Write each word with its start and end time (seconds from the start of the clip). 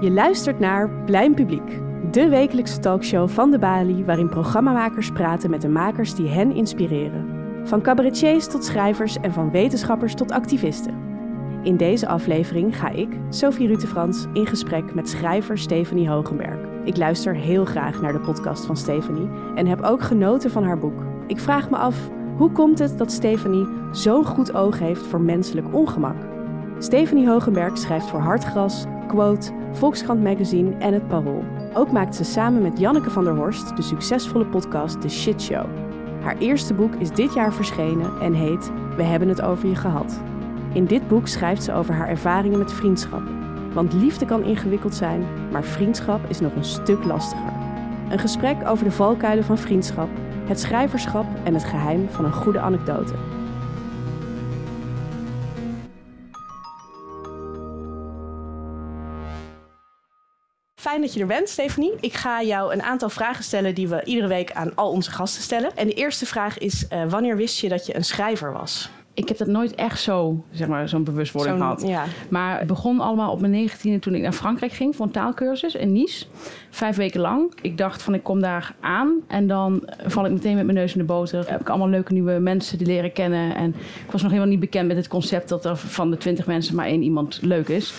Je 0.00 0.10
luistert 0.10 0.58
naar 0.58 0.90
Plein 0.90 1.34
Publiek, 1.34 1.80
de 2.10 2.28
wekelijkse 2.28 2.78
talkshow 2.78 3.28
van 3.28 3.50
de 3.50 3.58
Bali, 3.58 4.04
waarin 4.04 4.28
programmamakers 4.28 5.10
praten 5.10 5.50
met 5.50 5.60
de 5.60 5.68
makers 5.68 6.14
die 6.14 6.28
hen 6.28 6.54
inspireren. 6.54 7.26
Van 7.64 7.82
cabaretiers 7.82 8.46
tot 8.46 8.64
schrijvers 8.64 9.16
en 9.16 9.32
van 9.32 9.50
wetenschappers 9.50 10.14
tot 10.14 10.32
activisten. 10.32 10.94
In 11.62 11.76
deze 11.76 12.08
aflevering 12.08 12.78
ga 12.78 12.88
ik, 12.88 13.08
Sophie 13.28 13.66
Rutefrans, 13.66 14.26
in 14.32 14.46
gesprek 14.46 14.94
met 14.94 15.08
schrijver 15.08 15.58
Stephanie 15.58 16.08
Hogenberg. 16.08 16.58
Ik 16.84 16.96
luister 16.96 17.34
heel 17.34 17.64
graag 17.64 18.00
naar 18.00 18.12
de 18.12 18.20
podcast 18.20 18.66
van 18.66 18.76
Stephanie 18.76 19.28
en 19.54 19.66
heb 19.66 19.82
ook 19.82 20.02
genoten 20.02 20.50
van 20.50 20.64
haar 20.64 20.78
boek. 20.78 21.02
Ik 21.26 21.40
vraag 21.40 21.70
me 21.70 21.76
af, 21.76 22.10
hoe 22.36 22.52
komt 22.52 22.78
het 22.78 22.98
dat 22.98 23.12
Stephanie 23.12 23.66
zo'n 23.92 24.24
goed 24.24 24.54
oog 24.54 24.78
heeft 24.78 25.06
voor 25.06 25.20
menselijk 25.20 25.74
ongemak? 25.74 26.16
Stephanie 26.78 27.28
Hogenberg 27.28 27.78
schrijft 27.78 28.06
voor 28.06 28.20
Hartgras, 28.20 28.84
Quote, 29.06 29.55
Volkskrant 29.76 30.22
Magazine 30.22 30.76
en 30.78 30.92
Het 30.92 31.08
Parool. 31.08 31.44
Ook 31.74 31.92
maakt 31.92 32.14
ze 32.14 32.24
samen 32.24 32.62
met 32.62 32.78
Janneke 32.78 33.10
van 33.10 33.24
der 33.24 33.34
Horst 33.34 33.76
de 33.76 33.82
succesvolle 33.82 34.46
podcast 34.46 35.00
The 35.00 35.08
Shit 35.08 35.42
Show. 35.42 35.66
Haar 36.22 36.38
eerste 36.38 36.74
boek 36.74 36.94
is 36.94 37.10
dit 37.10 37.34
jaar 37.34 37.52
verschenen 37.52 38.20
en 38.20 38.32
heet 38.32 38.70
We 38.96 39.02
hebben 39.02 39.28
het 39.28 39.40
over 39.40 39.68
je 39.68 39.74
gehad. 39.74 40.20
In 40.72 40.84
dit 40.84 41.08
boek 41.08 41.28
schrijft 41.28 41.62
ze 41.62 41.72
over 41.72 41.94
haar 41.94 42.08
ervaringen 42.08 42.58
met 42.58 42.72
vriendschap. 42.72 43.22
Want 43.72 43.92
liefde 43.92 44.24
kan 44.24 44.42
ingewikkeld 44.42 44.94
zijn, 44.94 45.24
maar 45.52 45.64
vriendschap 45.64 46.20
is 46.28 46.40
nog 46.40 46.54
een 46.54 46.64
stuk 46.64 47.04
lastiger. 47.04 47.52
Een 48.10 48.18
gesprek 48.18 48.68
over 48.68 48.84
de 48.84 48.92
valkuilen 48.92 49.44
van 49.44 49.58
vriendschap, 49.58 50.08
het 50.46 50.60
schrijverschap 50.60 51.26
en 51.44 51.54
het 51.54 51.64
geheim 51.64 52.08
van 52.10 52.24
een 52.24 52.32
goede 52.32 52.60
anekdote. 52.60 53.14
Fijn 60.96 61.08
dat 61.08 61.16
je 61.16 61.24
er 61.24 61.34
bent, 61.34 61.48
Stephanie. 61.48 61.92
Ik 62.00 62.14
ga 62.14 62.42
jou 62.42 62.72
een 62.72 62.82
aantal 62.82 63.08
vragen 63.08 63.44
stellen 63.44 63.74
die 63.74 63.88
we 63.88 64.04
iedere 64.04 64.26
week 64.26 64.52
aan 64.52 64.74
al 64.74 64.90
onze 64.90 65.10
gasten 65.10 65.42
stellen. 65.42 65.76
En 65.76 65.86
de 65.86 65.92
eerste 65.92 66.26
vraag 66.26 66.58
is: 66.58 66.86
uh, 66.92 67.04
wanneer 67.08 67.36
wist 67.36 67.60
je 67.60 67.68
dat 67.68 67.86
je 67.86 67.96
een 67.96 68.04
schrijver 68.04 68.52
was? 68.52 68.90
Ik 69.14 69.28
heb 69.28 69.38
dat 69.38 69.48
nooit 69.48 69.74
echt 69.74 70.00
zo, 70.00 70.44
zeg 70.50 70.68
maar, 70.68 70.88
zo'n 70.88 71.04
bewustwording 71.04 71.56
gehad. 71.56 71.82
ja. 71.86 72.04
Maar 72.28 72.58
het 72.58 72.66
begon 72.66 73.00
allemaal 73.00 73.32
op 73.32 73.40
mijn 73.40 73.52
negentiende 73.52 73.98
toen 73.98 74.14
ik 74.14 74.22
naar 74.22 74.32
Frankrijk 74.32 74.72
ging 74.72 74.96
voor 74.96 75.06
een 75.06 75.12
taalkursus 75.12 75.74
in 75.74 75.92
Nice. 75.92 76.26
Vijf 76.70 76.96
weken 76.96 77.20
lang. 77.20 77.52
Ik 77.62 77.78
dacht 77.78 78.02
van 78.02 78.14
ik 78.14 78.22
kom 78.22 78.40
daar 78.40 78.74
aan 78.80 79.20
en 79.26 79.46
dan 79.46 79.88
val 80.06 80.24
ik 80.24 80.32
meteen 80.32 80.56
met 80.56 80.64
mijn 80.64 80.76
neus 80.76 80.92
in 80.92 80.98
de 80.98 81.04
boter. 81.04 81.50
Heb 81.50 81.60
ik 81.60 81.68
allemaal 81.68 81.88
leuke 81.88 82.12
nieuwe 82.12 82.38
mensen 82.38 82.78
die 82.78 82.86
leren 82.86 83.12
kennen. 83.12 83.54
En 83.54 83.68
ik 84.04 84.10
was 84.10 84.22
nog 84.22 84.30
helemaal 84.30 84.52
niet 84.52 84.60
bekend 84.60 84.88
met 84.88 84.96
het 84.96 85.08
concept 85.08 85.48
dat 85.48 85.64
er 85.64 85.76
van 85.76 86.10
de 86.10 86.16
twintig 86.16 86.46
mensen 86.46 86.76
maar 86.76 86.86
één 86.86 87.02
iemand 87.02 87.38
leuk 87.42 87.68
is. 87.68 87.94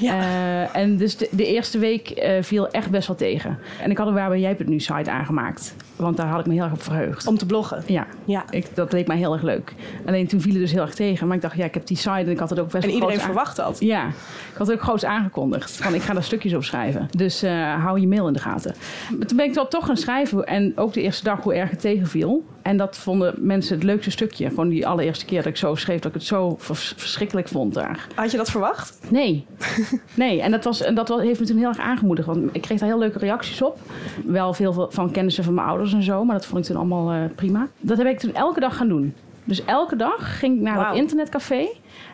Ja. 0.00 0.20
Eh, 0.20 0.76
en 0.82 0.96
dus 0.96 1.16
de, 1.16 1.28
de 1.30 1.46
eerste 1.46 1.78
week 1.78 2.08
eh, 2.10 2.42
viel 2.42 2.68
echt 2.68 2.90
best 2.90 3.06
wel 3.06 3.16
tegen. 3.16 3.58
En 3.82 3.90
ik 3.90 3.98
had 3.98 4.06
een 4.06 4.14
Waar 4.14 4.28
ben 4.28 4.40
jij 4.40 4.54
het 4.58 4.68
nu 4.68 4.78
site 4.80 5.10
aangemaakt. 5.10 5.74
Want 5.96 6.16
daar 6.16 6.26
had 6.26 6.40
ik 6.40 6.46
me 6.46 6.52
heel 6.52 6.62
erg 6.62 6.72
op 6.72 6.82
verheugd. 6.82 7.26
Om 7.26 7.38
te 7.38 7.46
bloggen. 7.46 7.82
Ja, 7.86 8.06
Ja. 8.24 8.44
ik, 8.50 8.66
dat 8.74 8.92
leek 8.92 9.06
mij 9.06 9.16
heel 9.16 9.32
erg 9.32 9.42
leuk. 9.42 9.74
Alleen 10.06 10.26
toen 10.26 10.40
viel 10.40 10.52
het 10.52 10.60
dus 10.60 10.72
heel 10.72 10.80
erg 10.82 10.94
tegen. 10.94 11.26
Maar 11.26 11.36
ik 11.36 11.42
dacht, 11.42 11.56
ja, 11.56 11.64
ik 11.64 11.74
heb 11.74 11.86
die 11.86 11.96
site 11.96 12.10
en 12.10 12.28
ik 12.30 12.38
had 12.38 12.50
het 12.50 12.58
ook 12.58 12.70
best 12.70 12.84
En 12.84 12.90
wel 12.90 12.90
iedereen 12.98 13.18
groots 13.18 13.38
aan- 13.38 13.44
verwacht 13.44 13.56
dat. 13.76 13.80
Ja, 13.80 14.06
ik 14.06 14.56
had 14.56 14.66
het 14.66 14.76
ook 14.76 14.82
groots 14.82 15.04
aangekondigd. 15.04 15.70
Van, 15.76 15.94
ik 15.94 16.02
ga 16.02 16.12
daar 16.12 16.22
stukjes 16.22 16.54
op 16.54 16.64
schrijven. 16.64 17.08
Dus 17.16 17.42
eh, 17.42 17.84
hou 17.84 18.00
je 18.00 18.08
mail 18.08 18.26
in 18.26 18.32
de 18.32 18.38
gaten. 18.38 18.74
Maar 19.18 19.26
toen 19.26 19.36
ben 19.36 19.46
ik 19.46 19.54
wel 19.54 19.68
toch 19.68 19.86
gaan 19.86 19.96
schrijven. 19.96 20.46
En 20.46 20.72
ook 20.76 20.92
de 20.92 21.02
eerste 21.02 21.24
dag 21.24 21.42
hoe 21.42 21.54
erg 21.54 21.70
het 21.70 21.80
tegenviel. 21.80 22.44
En 22.62 22.76
dat 22.76 22.96
vonden 22.98 23.34
mensen 23.38 23.74
het 23.74 23.84
leukste 23.84 24.10
stukje. 24.10 24.48
Gewoon 24.48 24.68
die 24.68 24.86
allereerste 24.86 25.24
keer 25.24 25.36
dat 25.42 25.46
ik 25.46 25.56
zo 25.56 25.74
schreef, 25.74 26.00
dat 26.00 26.06
ik 26.14 26.18
het 26.18 26.26
zo 26.26 26.54
vers- 26.58 26.94
verschrikkelijk 26.96 27.48
vond 27.48 27.74
daar. 27.74 28.06
Had 28.14 28.30
je 28.30 28.36
dat 28.36 28.50
verwacht? 28.50 28.98
Nee. 29.08 29.46
Nee, 30.14 30.40
en 30.42 30.50
dat, 30.50 30.64
was, 30.64 30.80
en 30.82 30.94
dat 30.94 31.08
was, 31.08 31.20
heeft 31.22 31.40
me 31.40 31.46
toen 31.46 31.58
heel 31.58 31.68
erg 31.68 31.78
aangemoedigd. 31.78 32.26
Want 32.26 32.48
ik 32.52 32.60
kreeg 32.62 32.78
daar 32.78 32.88
heel 32.88 32.98
leuke 32.98 33.18
reacties 33.18 33.62
op. 33.62 33.78
Wel 34.26 34.54
veel 34.54 34.86
van 34.90 35.10
kennissen 35.10 35.44
van 35.44 35.54
mijn 35.54 35.66
ouders 35.66 35.92
en 35.92 36.02
zo. 36.02 36.24
Maar 36.24 36.36
dat 36.36 36.46
vond 36.46 36.60
ik 36.60 36.66
toen 36.66 36.76
allemaal 36.76 37.12
eh, 37.12 37.18
prima. 37.34 37.68
Dat 37.80 37.98
heb 37.98 38.06
ik 38.06 38.18
toen 38.18 38.34
elke 38.34 38.60
dag 38.60 38.76
gaan 38.76 38.88
doen. 38.88 39.14
Dus 39.44 39.64
elke 39.64 39.96
dag 39.96 40.38
ging 40.38 40.56
ik 40.56 40.62
naar 40.62 40.88
het 40.88 40.96
internetcafé. 40.96 41.66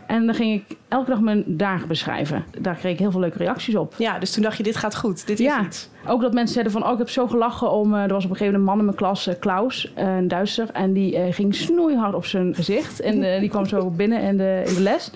En 0.06 0.26
dan 0.26 0.34
ging 0.34 0.54
ik 0.54 0.76
elke 0.88 1.10
dag 1.10 1.20
mijn 1.20 1.44
dagen 1.46 1.88
beschrijven. 1.88 2.44
Daar 2.60 2.74
kreeg 2.74 2.92
ik 2.92 2.98
heel 2.98 3.10
veel 3.10 3.20
leuke 3.20 3.38
reacties 3.38 3.76
op. 3.76 3.94
Ja, 3.98 4.18
dus 4.18 4.32
toen 4.32 4.42
dacht 4.42 4.56
je, 4.56 4.62
dit 4.62 4.76
gaat 4.76 4.96
goed. 4.96 5.26
Dit 5.26 5.38
is 5.40 5.46
Ja, 5.46 5.64
iets. 5.64 5.88
ook 6.06 6.20
dat 6.20 6.32
mensen 6.32 6.52
zeiden 6.52 6.72
van, 6.72 6.84
oh, 6.84 6.92
ik 6.92 6.98
heb 6.98 7.10
zo 7.10 7.26
gelachen 7.26 7.70
om... 7.70 7.94
eh, 7.94 8.02
er 8.02 8.12
was 8.12 8.24
op 8.24 8.30
een 8.30 8.36
gegeven 8.36 8.44
moment 8.46 8.56
een 8.58 8.64
man 8.64 8.78
in 8.78 8.84
mijn 8.84 8.96
klas, 8.96 9.26
eh, 9.26 9.34
Klaus, 9.40 9.92
eh, 9.94 10.16
een 10.16 10.28
Duitser. 10.28 10.68
En 10.72 10.92
die 10.92 11.32
ging 11.32 11.54
snoeihard 11.54 12.14
op 12.14 12.24
zijn 12.26 12.54
gezicht. 12.54 13.00
En 13.00 13.40
die 13.40 13.48
kwam 13.48 13.66
zo 13.66 13.90
binnen 13.96 14.20
in 14.22 14.36
de, 14.36 14.62
in 14.66 14.74
de 14.74 14.80
les. 14.82 15.10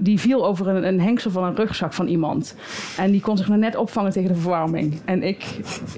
Die 0.00 0.20
viel 0.20 0.46
over 0.46 0.68
een, 0.68 0.86
een 0.86 1.00
hengsel 1.00 1.30
van 1.30 1.44
een 1.44 1.56
rugzak 1.56 1.92
van 1.92 2.06
iemand. 2.06 2.54
En 2.98 3.10
die 3.10 3.20
kon 3.20 3.36
zich 3.36 3.48
nog 3.48 3.58
net 3.58 3.76
opvangen 3.76 4.12
tegen 4.12 4.28
de 4.32 4.40
verwarming. 4.40 5.00
En 5.04 5.22
ik 5.22 5.44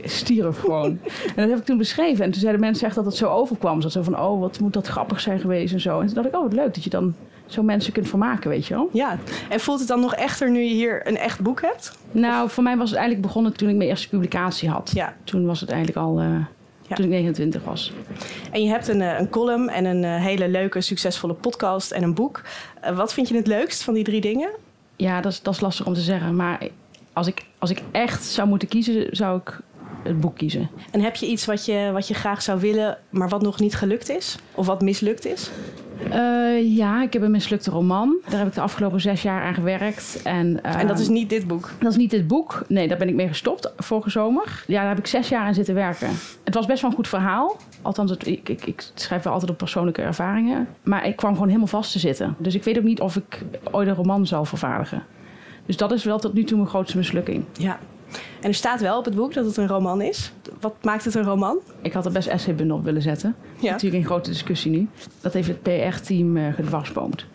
stierf 0.05 0.59
gewoon. 0.59 0.99
En 1.37 1.43
dat 1.43 1.49
heb 1.49 1.59
ik 1.59 1.65
toen 1.65 1.79
beschreven. 1.79 2.25
En 2.25 2.31
toen 2.31 2.41
zeiden 2.41 2.61
mensen 2.61 2.87
echt 2.87 2.95
dat 2.95 3.05
het 3.05 3.15
zo 3.17 3.29
overkwam. 3.29 3.81
Dat 3.81 3.93
zo 3.93 4.03
van, 4.03 4.21
oh, 4.21 4.41
wat 4.41 4.61
moet 4.61 4.73
dat 4.73 4.87
grappig 4.87 5.21
zijn 5.21 5.41
geweest 5.41 5.73
en 5.73 5.81
zo. 5.81 6.01
En 6.01 6.07
toen 6.07 6.15
dacht 6.15 6.27
ik, 6.27 6.35
oh, 6.37 6.43
wat 6.43 6.53
leuk 6.53 6.75
dat 6.75 6.85
je 6.85 6.91
dan 6.91 7.15
zo 7.53 7.63
mensen 7.63 7.93
kunt 7.93 8.09
vermaken, 8.09 8.51
weet 8.51 8.67
je 8.67 8.75
wel. 8.75 8.89
Ja. 8.93 9.19
En 9.49 9.61
voelt 9.61 9.79
het 9.79 9.89
dan 9.89 10.01
nog 10.01 10.15
echter 10.15 10.51
nu 10.51 10.61
je 10.61 10.75
hier 10.75 11.07
een 11.07 11.17
echt 11.17 11.41
boek 11.41 11.61
hebt? 11.63 11.99
Nou, 12.11 12.51
voor 12.51 12.63
mij 12.63 12.77
was 12.77 12.89
het 12.91 12.99
eigenlijk 12.99 13.27
begonnen 13.27 13.57
toen 13.57 13.69
ik 13.69 13.77
mijn 13.77 13.89
eerste 13.89 14.09
publicatie 14.09 14.69
had. 14.69 14.91
Ja. 14.95 15.15
Toen 15.25 15.47
was 15.47 15.61
het 15.61 15.71
eigenlijk 15.71 15.99
al, 16.07 16.21
Ja. 16.21 16.95
toen 16.97 17.05
ik 17.05 17.11
29 17.11 17.65
was. 17.65 17.93
En 18.53 18.63
je 18.63 18.69
hebt 18.69 18.89
een, 18.89 19.01
eh, 19.01 19.19
een 19.19 19.29
column 19.31 19.69
en 19.69 19.85
een 19.85 20.05
eh, 20.05 20.23
hele 20.25 20.49
leuke, 20.49 20.81
succesvolle 20.81 21.35
podcast 21.35 21.91
en 21.91 22.03
een 22.03 22.15
boek. 22.15 22.43
Wat 22.95 23.13
vind 23.13 23.29
je 23.29 23.37
het 23.37 23.47
leukst 23.47 23.83
van 23.83 23.95
die 23.95 24.05
drie 24.05 24.21
dingen? 24.21 24.51
Ja, 24.97 25.21
dat 25.21 25.33
is, 25.33 25.43
dat 25.43 25.55
is 25.55 25.61
lastig 25.61 25.87
om 25.87 25.95
te 25.95 26.01
zeggen. 26.01 26.37
Maar 26.37 26.59
als 27.13 27.27
ik, 27.27 27.43
als 27.59 27.71
ik 27.71 27.83
echt 27.91 28.25
zou 28.25 28.49
moeten 28.49 28.69
kiezen, 28.69 29.07
zou 29.11 29.39
ik 29.39 29.59
het 30.03 30.21
boek 30.21 30.37
kiezen. 30.37 30.71
En 30.91 31.01
heb 31.01 31.17
je 31.17 31.27
iets 31.27 31.45
wat 31.45 31.65
je, 31.65 31.91
wat 31.93 32.09
je 32.09 32.15
graag 32.15 32.43
zou 32.43 32.61
willen, 32.61 32.99
maar 33.11 33.29
wat 33.29 33.43
nog 33.43 33.61
niet 33.61 33.75
gelukt 33.75 34.09
is? 34.09 34.39
Of 34.55 34.67
wat 34.67 34.83
mislukt 34.83 35.27
is? 35.27 35.51
Eh, 36.11 36.77
ja, 36.77 37.03
ik 37.03 37.13
heb 37.13 37.23
een 37.23 37.31
mislukte 37.31 37.71
roman. 37.71 38.17
Daar 38.29 38.39
heb 38.39 38.49
ik 38.49 38.55
de 38.55 38.61
afgelopen 38.61 39.01
zes 39.01 39.23
jaar 39.23 39.43
aan 39.43 39.55
gewerkt. 39.55 40.21
En, 40.25 40.63
eh, 40.63 40.81
en 40.81 40.87
dat 40.87 40.99
is 40.99 41.09
niet 41.09 41.29
dit 41.29 41.47
boek. 41.47 41.71
dat 41.79 41.91
is 41.91 41.97
niet 41.97 42.11
dit 42.11 42.27
boek. 42.27 42.63
Nee, 42.69 42.89
daar 42.89 42.99
ben 42.99 43.09
ik 43.09 43.15
mee 43.15 43.29
gestopt 43.29 43.73
vorige 43.77 44.11
zomer. 44.11 44.65
Ja, 44.67 44.81
daar 44.81 44.89
heb 44.89 44.99
ik 44.99 45.07
zes 45.07 45.29
jaar 45.29 45.45
aan 45.45 45.55
zitten 45.55 45.75
werken. 45.75 46.09
Het 46.45 46.55
was 46.55 46.67
best 46.67 46.81
wel 46.81 46.91
een 46.91 46.97
goed 46.97 47.09
verhaal. 47.09 47.57
Althans, 47.83 48.11
het, 48.11 48.27
ik, 48.27 48.49
ik, 48.49 48.67
ik 48.67 48.91
schrijf 48.95 49.23
wel 49.23 49.33
altijd 49.33 49.51
op 49.51 49.59
persoonlijke 49.59 50.03
ervaringen. 50.03 50.69
Maar 50.83 51.07
ik 51.07 51.17
kwam 51.17 51.33
gewoon 51.33 51.49
helemaal 51.49 51.67
vast 51.69 51.93
te 51.93 51.99
zitten. 51.99 52.37
Dus 52.39 52.55
ik 52.55 52.65
weet 52.65 52.79
ook 52.79 52.85
niet 52.85 53.01
of 53.01 53.17
ik 53.17 53.43
ooit 53.71 53.89
een 53.89 53.95
roman 53.95 54.27
zal 54.27 54.45
vervaardigen. 54.45 55.03
Dus 55.67 55.77
dat 55.77 55.93
is 55.93 56.05
wel 56.05 56.19
tot 56.19 56.33
nu 56.33 56.45
toe 56.45 56.57
mijn 56.57 56.69
grootste 56.69 56.97
mislukking. 56.97 57.45
Ja. 57.53 57.79
En 58.41 58.49
er 58.49 58.55
staat 58.55 58.81
wel 58.81 58.99
op 58.99 59.05
het 59.05 59.15
boek 59.15 59.35
dat 59.35 59.45
het 59.45 59.57
een 59.57 59.69
roman 59.69 60.03
is. 60.03 60.33
Wat 60.61 60.75
maakt 60.83 61.05
het 61.05 61.15
een 61.15 61.25
roman? 61.25 61.59
Ik 61.83 61.93
had 61.93 62.07
er 62.07 62.13
best 62.13 62.29
essaybundel 62.29 62.77
op 62.77 62.85
willen 62.85 63.03
zetten. 63.03 63.35
Ja. 63.59 63.71
Natuurlijk 63.71 64.03
een 64.03 64.09
grote 64.09 64.31
discussie 64.31 64.71
nu. 64.71 64.89
Dat 65.21 65.33
heeft 65.33 65.49
het 65.49 65.63
PR-team 65.63 66.37
eh 66.37 66.55
gedwarsboomd. 66.55 67.27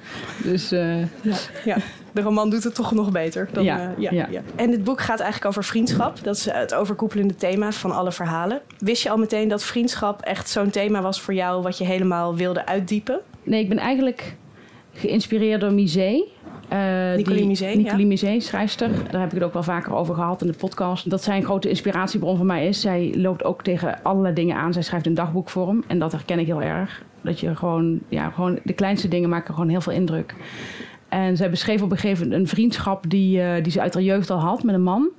Dus 0.44 0.72
eh, 0.72 1.00
Ja. 1.02 1.36
ja. 1.66 1.78
De 2.12 2.22
roman 2.22 2.50
doet 2.50 2.64
het 2.64 2.76
toch 2.76 2.92
nog 2.92 3.12
beter. 3.12 3.50
Dan, 3.52 3.64
Ja, 3.64 3.80
eh, 3.80 3.98
ja, 3.98 4.12
ja. 4.12 4.28
ja. 4.32 4.42
En 4.56 4.72
dit 4.72 4.84
boek 4.84 5.02
gaat 5.02 5.20
eigenlijk 5.20 5.50
over 5.50 5.64
vriendschap. 5.64 6.24
Dat 6.24 6.36
is 6.36 6.46
het 6.52 6.74
overkoepelende 6.74 7.36
thema 7.36 7.72
van 7.72 7.92
alle 7.92 8.12
verhalen. 8.12 8.62
Wist 8.78 9.04
je 9.04 9.10
al 9.10 9.18
meteen 9.18 9.48
dat 9.48 9.64
vriendschap 9.64 10.22
echt 10.22 10.50
zo'n 10.50 10.70
thema 10.70 11.02
was 11.02 11.22
voor 11.22 11.34
jou... 11.34 11.62
wat 11.62 11.78
je 11.78 11.86
helemaal 11.86 12.36
wilde 12.36 12.66
uitdiepen? 12.66 13.20
nee, 13.44 13.62
ik 13.62 13.70
ben 13.70 13.78
eigenlijk 13.78 14.36
geïnspireerd 14.94 15.62
door 15.62 15.74
Misé. 15.74 16.24
Eh, 16.68 17.14
Nicolie 17.16 17.38
die- 17.38 17.48
Misé, 17.48 17.66
Nicolie 17.66 18.06
Misé, 18.06 18.40
schrijfster. 18.40 18.90
Daar 19.12 19.22
heb 19.22 19.30
ik 19.30 19.36
het 19.36 19.44
ook 19.44 19.54
wel 19.54 19.64
vaker 19.64 19.94
over 19.94 20.16
gehad 20.16 20.42
in 20.42 20.48
de 20.48 20.58
podcast. 20.58 21.10
Dat 21.10 21.24
zij 21.24 21.38
een 21.38 21.44
grote 21.44 21.70
inspiratiebron 21.70 22.38
voor 22.38 22.46
mij 22.46 22.68
is. 22.68 22.82
Zij 22.82 23.14
loopt 23.18 23.44
ook 23.44 23.64
tegen 23.64 24.00
allerlei 24.04 24.34
dingen 24.34 24.56
aan. 24.56 24.74
Zij 24.74 24.82
schrijft 24.82 25.06
in 25.06 25.14
dagboekvorm. 25.14 25.84
En 25.88 26.00
dat 26.00 26.12
herken 26.12 26.40
ik 26.40 26.46
heel 26.46 26.62
erg. 26.62 27.04
Dat 27.22 27.40
je 27.40 27.56
gewoon, 27.56 28.00
ja, 28.10 28.30
gewoon 28.30 28.60
de 28.64 28.74
kleinste 28.74 29.08
dingen 29.08 29.30
maken 29.30 29.54
gewoon 29.54 29.70
heel 29.70 29.82
veel 29.82 29.94
indruk. 29.94 30.36
En 31.10 31.38
zij 31.38 31.50
beschreef 31.50 31.82
op 31.82 31.92
een 31.92 31.98
gegeven 31.98 32.24
moment 32.24 32.42
een 32.42 32.48
vriendschap 32.56 33.10
die, 33.10 33.42
eh, 33.42 33.64
die 33.64 33.72
ze 33.72 33.82
uit 33.82 33.94
haar 33.94 34.04
jeugd 34.04 34.30
al 34.30 34.40
had 34.40 34.64
met 34.64 34.76
een 34.76 34.84
man. 34.84 35.10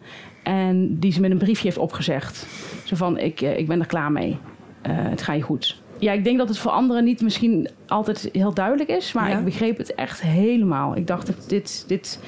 En 0.43 0.99
die 0.99 1.13
ze 1.13 1.21
met 1.21 1.31
een 1.31 1.39
briefje 1.39 1.65
heeft 1.65 1.79
opgezegd. 1.79 2.47
Zo 2.85 2.97
van, 2.97 3.19
ik, 3.19 3.41
eh, 3.41 3.59
ik 3.59 3.67
ben 3.67 3.81
er 3.81 3.87
klaar 3.87 4.13
mee. 4.13 4.39
Eh, 4.83 4.93
het 4.97 5.23
gaat 5.23 5.37
je 5.37 5.43
goed. 5.43 5.83
Ja, 5.99 6.13
ik 6.13 6.25
denk 6.25 6.39
dat 6.39 6.49
het 6.49 6.59
voor 6.59 6.71
anderen 6.71 7.05
niet 7.05 7.21
misschien 7.23 7.69
altijd 7.87 8.29
heel 8.33 8.55
duidelijk 8.55 8.89
is. 8.91 9.13
Maar 9.13 9.31
Ja. 9.31 9.39
ik 9.39 9.45
begreep 9.45 9.79
het 9.79 9.95
echt 9.95 10.21
helemaal. 10.23 10.97
Ik 10.97 11.07
dacht, 11.07 11.27
dat 11.27 11.45
dit, 11.49 11.85
dit, 11.87 12.21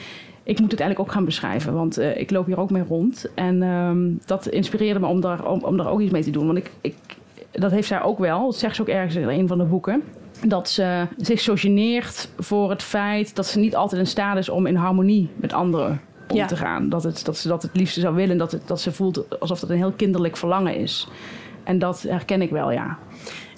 ik 0.42 0.60
moet 0.60 0.70
het 0.70 0.80
eigenlijk 0.80 1.10
ook 1.10 1.14
gaan 1.14 1.24
beschrijven. 1.24 1.74
Want 1.74 1.98
eh, 1.98 2.20
ik 2.20 2.30
loop 2.30 2.46
hier 2.46 2.60
ook 2.60 2.70
mee 2.70 2.82
rond. 2.88 3.26
En 3.34 3.62
ehm, 3.62 3.98
dat 4.26 4.46
inspireerde 4.46 5.00
me 5.00 5.06
om 5.06 5.20
daar, 5.20 5.46
om, 5.50 5.62
om 5.64 5.76
daar 5.76 5.90
ook 5.90 6.00
iets 6.00 6.12
mee 6.12 6.22
te 6.22 6.30
doen. 6.30 6.46
Want 6.46 6.58
ik, 6.58 6.70
ik, 6.80 6.94
dat 7.50 7.70
heeft 7.70 7.88
zij 7.88 8.02
ook 8.02 8.18
wel. 8.18 8.44
Dat 8.44 8.56
zegt 8.56 8.76
ze 8.76 8.82
ook 8.82 8.88
ergens 8.88 9.14
in 9.14 9.28
een 9.28 9.48
van 9.48 9.58
de 9.58 9.64
boeken. 9.64 10.02
Dat 10.46 10.68
ze 10.68 11.06
zich 11.16 11.40
zo 11.40 11.54
geneert 11.56 12.28
voor 12.38 12.70
het 12.70 12.82
feit 12.82 13.36
dat 13.36 13.46
ze 13.46 13.58
niet 13.58 13.76
altijd 13.76 14.00
in 14.00 14.06
staat 14.06 14.36
is 14.36 14.48
om 14.48 14.66
in 14.66 14.74
harmonie 14.76 15.28
met 15.36 15.52
anderen 15.52 16.00
om 16.28 16.36
Ja. 16.36 16.46
te 16.46 16.56
gaan. 16.56 16.88
Dat, 16.88 17.02
het, 17.02 17.24
dat 17.24 17.36
ze 17.36 17.48
dat 17.48 17.62
het 17.62 17.76
liefste 17.76 18.00
zou 18.00 18.14
willen. 18.14 18.38
Dat, 18.38 18.52
het, 18.52 18.62
dat 18.68 18.80
ze 18.80 18.92
voelt 18.92 19.40
alsof 19.40 19.60
het 19.60 19.70
een 19.70 19.76
heel 19.76 19.92
kinderlijk 19.92 20.36
verlangen 20.36 20.76
is. 20.76 21.08
En 21.64 21.78
dat 21.78 22.02
herken 22.02 22.42
ik 22.42 22.50
wel, 22.50 22.72
ja. 22.72 22.98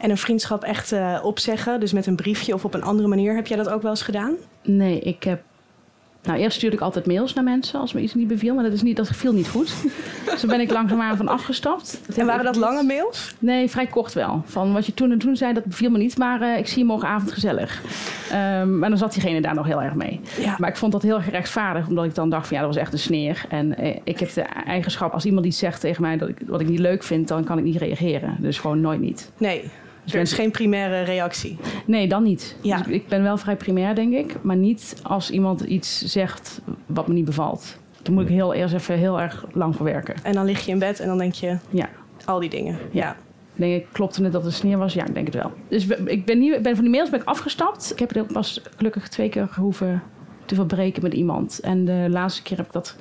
En 0.00 0.10
een 0.10 0.18
vriendschap 0.18 0.62
echt 0.64 0.92
eh, 0.92 1.18
opzeggen, 1.22 1.80
dus 1.80 1.92
met 1.92 2.06
een 2.06 2.16
briefje 2.16 2.54
of 2.54 2.64
op 2.64 2.74
een 2.74 2.82
andere 2.82 3.08
manier. 3.08 3.34
Heb 3.34 3.46
jij 3.46 3.56
dat 3.56 3.68
ook 3.68 3.82
wel 3.82 3.90
eens 3.90 4.02
gedaan? 4.02 4.34
Nee, 4.62 5.00
ik 5.00 5.22
heb 5.22 5.42
Nou, 6.22 6.38
eerst 6.38 6.56
stuurde 6.56 6.76
ik 6.76 6.82
altijd 6.82 7.06
mails 7.06 7.34
naar 7.34 7.44
mensen 7.44 7.80
als 7.80 7.92
me 7.92 8.00
iets 8.00 8.14
niet 8.14 8.28
beviel, 8.28 8.54
maar 8.54 8.64
dat, 8.64 8.72
is 8.72 8.82
niet, 8.82 8.96
dat 8.96 9.08
viel 9.08 9.32
niet 9.32 9.48
goed. 9.48 9.74
dus 10.30 10.40
toen 10.40 10.48
ben 10.48 10.60
ik 10.60 10.70
langzaamaan 10.70 11.16
van 11.16 11.28
afgestapt. 11.28 12.00
En 12.16 12.26
waren 12.26 12.44
dat 12.44 12.56
lange 12.56 12.82
mails? 12.82 13.34
Nee, 13.38 13.70
vrij 13.70 13.86
kort 13.86 14.12
wel. 14.12 14.42
Van 14.44 14.72
wat 14.72 14.86
je 14.86 14.94
toen 14.94 15.10
en 15.10 15.18
toen 15.18 15.36
zei, 15.36 15.52
dat 15.52 15.64
beviel 15.64 15.90
me 15.90 15.98
niet, 15.98 16.18
maar 16.18 16.42
uh, 16.42 16.58
ik 16.58 16.66
zie 16.66 16.78
je 16.78 16.84
morgenavond 16.84 17.32
gezellig. 17.32 17.82
Um, 18.32 18.78
maar 18.78 18.88
dan 18.88 18.98
zat 18.98 19.12
diegene 19.12 19.40
daar 19.40 19.54
nog 19.54 19.66
heel 19.66 19.82
erg 19.82 19.94
mee. 19.94 20.20
Ja. 20.40 20.56
Maar 20.58 20.68
ik 20.68 20.76
vond 20.76 20.92
dat 20.92 21.02
heel 21.02 21.20
gerechtvaardig, 21.20 21.88
omdat 21.88 22.04
ik 22.04 22.14
dan 22.14 22.30
dacht 22.30 22.46
van 22.46 22.56
ja, 22.56 22.62
dat 22.62 22.72
was 22.74 22.82
echt 22.82 22.92
een 22.92 22.98
sneer. 22.98 23.44
En 23.48 23.76
eh, 23.76 23.96
ik 24.04 24.18
heb 24.20 24.32
de 24.32 24.42
eigenschap, 24.42 25.12
als 25.12 25.24
iemand 25.24 25.46
iets 25.46 25.58
zegt 25.58 25.80
tegen 25.80 26.02
mij 26.02 26.16
dat 26.16 26.28
ik, 26.28 26.38
wat 26.46 26.60
ik 26.60 26.68
niet 26.68 26.78
leuk 26.78 27.02
vind, 27.02 27.28
dan 27.28 27.44
kan 27.44 27.58
ik 27.58 27.64
niet 27.64 27.76
reageren. 27.76 28.36
Dus 28.40 28.58
gewoon 28.58 28.80
nooit 28.80 29.00
niet. 29.00 29.30
Nee. 29.38 29.70
Dus 30.04 30.14
er 30.14 30.20
is 30.20 30.32
geen 30.32 30.50
primaire 30.50 31.02
reactie? 31.02 31.58
Nee, 31.86 32.08
dan 32.08 32.22
niet. 32.22 32.56
Ja. 32.62 32.76
Dus 32.76 32.86
ik 32.86 33.08
ben 33.08 33.22
wel 33.22 33.36
vrij 33.36 33.56
primair, 33.56 33.94
denk 33.94 34.12
ik. 34.12 34.42
Maar 34.42 34.56
niet 34.56 34.96
als 35.02 35.30
iemand 35.30 35.60
iets 35.60 36.04
zegt 36.04 36.60
wat 36.86 37.08
me 37.08 37.14
niet 37.14 37.24
bevalt. 37.24 37.78
Dan 38.02 38.14
moet 38.14 38.22
ik 38.22 38.28
heel, 38.28 38.54
eerst 38.54 38.74
even 38.74 38.98
heel 38.98 39.20
erg 39.20 39.44
lang 39.52 39.76
voor 39.76 39.84
werken. 39.86 40.14
En 40.22 40.32
dan 40.32 40.44
lig 40.44 40.64
je 40.64 40.72
in 40.72 40.78
bed 40.78 41.00
en 41.00 41.06
dan 41.06 41.18
denk 41.18 41.34
je... 41.34 41.56
Ja. 41.70 41.88
Al 42.24 42.40
die 42.40 42.50
dingen. 42.50 42.78
Ja. 42.90 43.16
Denk 43.54 43.82
ik, 43.82 43.86
klopte 43.92 44.22
het 44.22 44.32
dat 44.32 44.44
het 44.44 44.54
sneer 44.54 44.78
was? 44.78 44.92
Ja, 44.92 45.06
ik 45.06 45.14
denk 45.14 45.26
het 45.26 45.36
wel. 45.36 45.52
Dus 45.68 45.86
ik 45.86 46.24
ben, 46.24 46.38
niet, 46.38 46.62
ben 46.62 46.74
van 46.74 46.84
die 46.84 46.92
mails 46.92 47.10
ben 47.10 47.20
ik 47.20 47.26
afgestapt. 47.26 47.92
Ik 47.92 47.98
heb 47.98 48.14
het 48.14 48.32
pas 48.32 48.60
gelukkig 48.76 49.08
twee 49.08 49.28
keer 49.28 49.48
gehoeven 49.48 50.02
te 50.44 50.54
verbreken 50.54 51.02
met 51.02 51.12
iemand. 51.12 51.60
En 51.60 51.84
de 51.84 52.06
laatste 52.10 52.42
keer 52.42 52.56
heb 52.56 52.66
ik 52.66 52.72
dat 52.72 52.96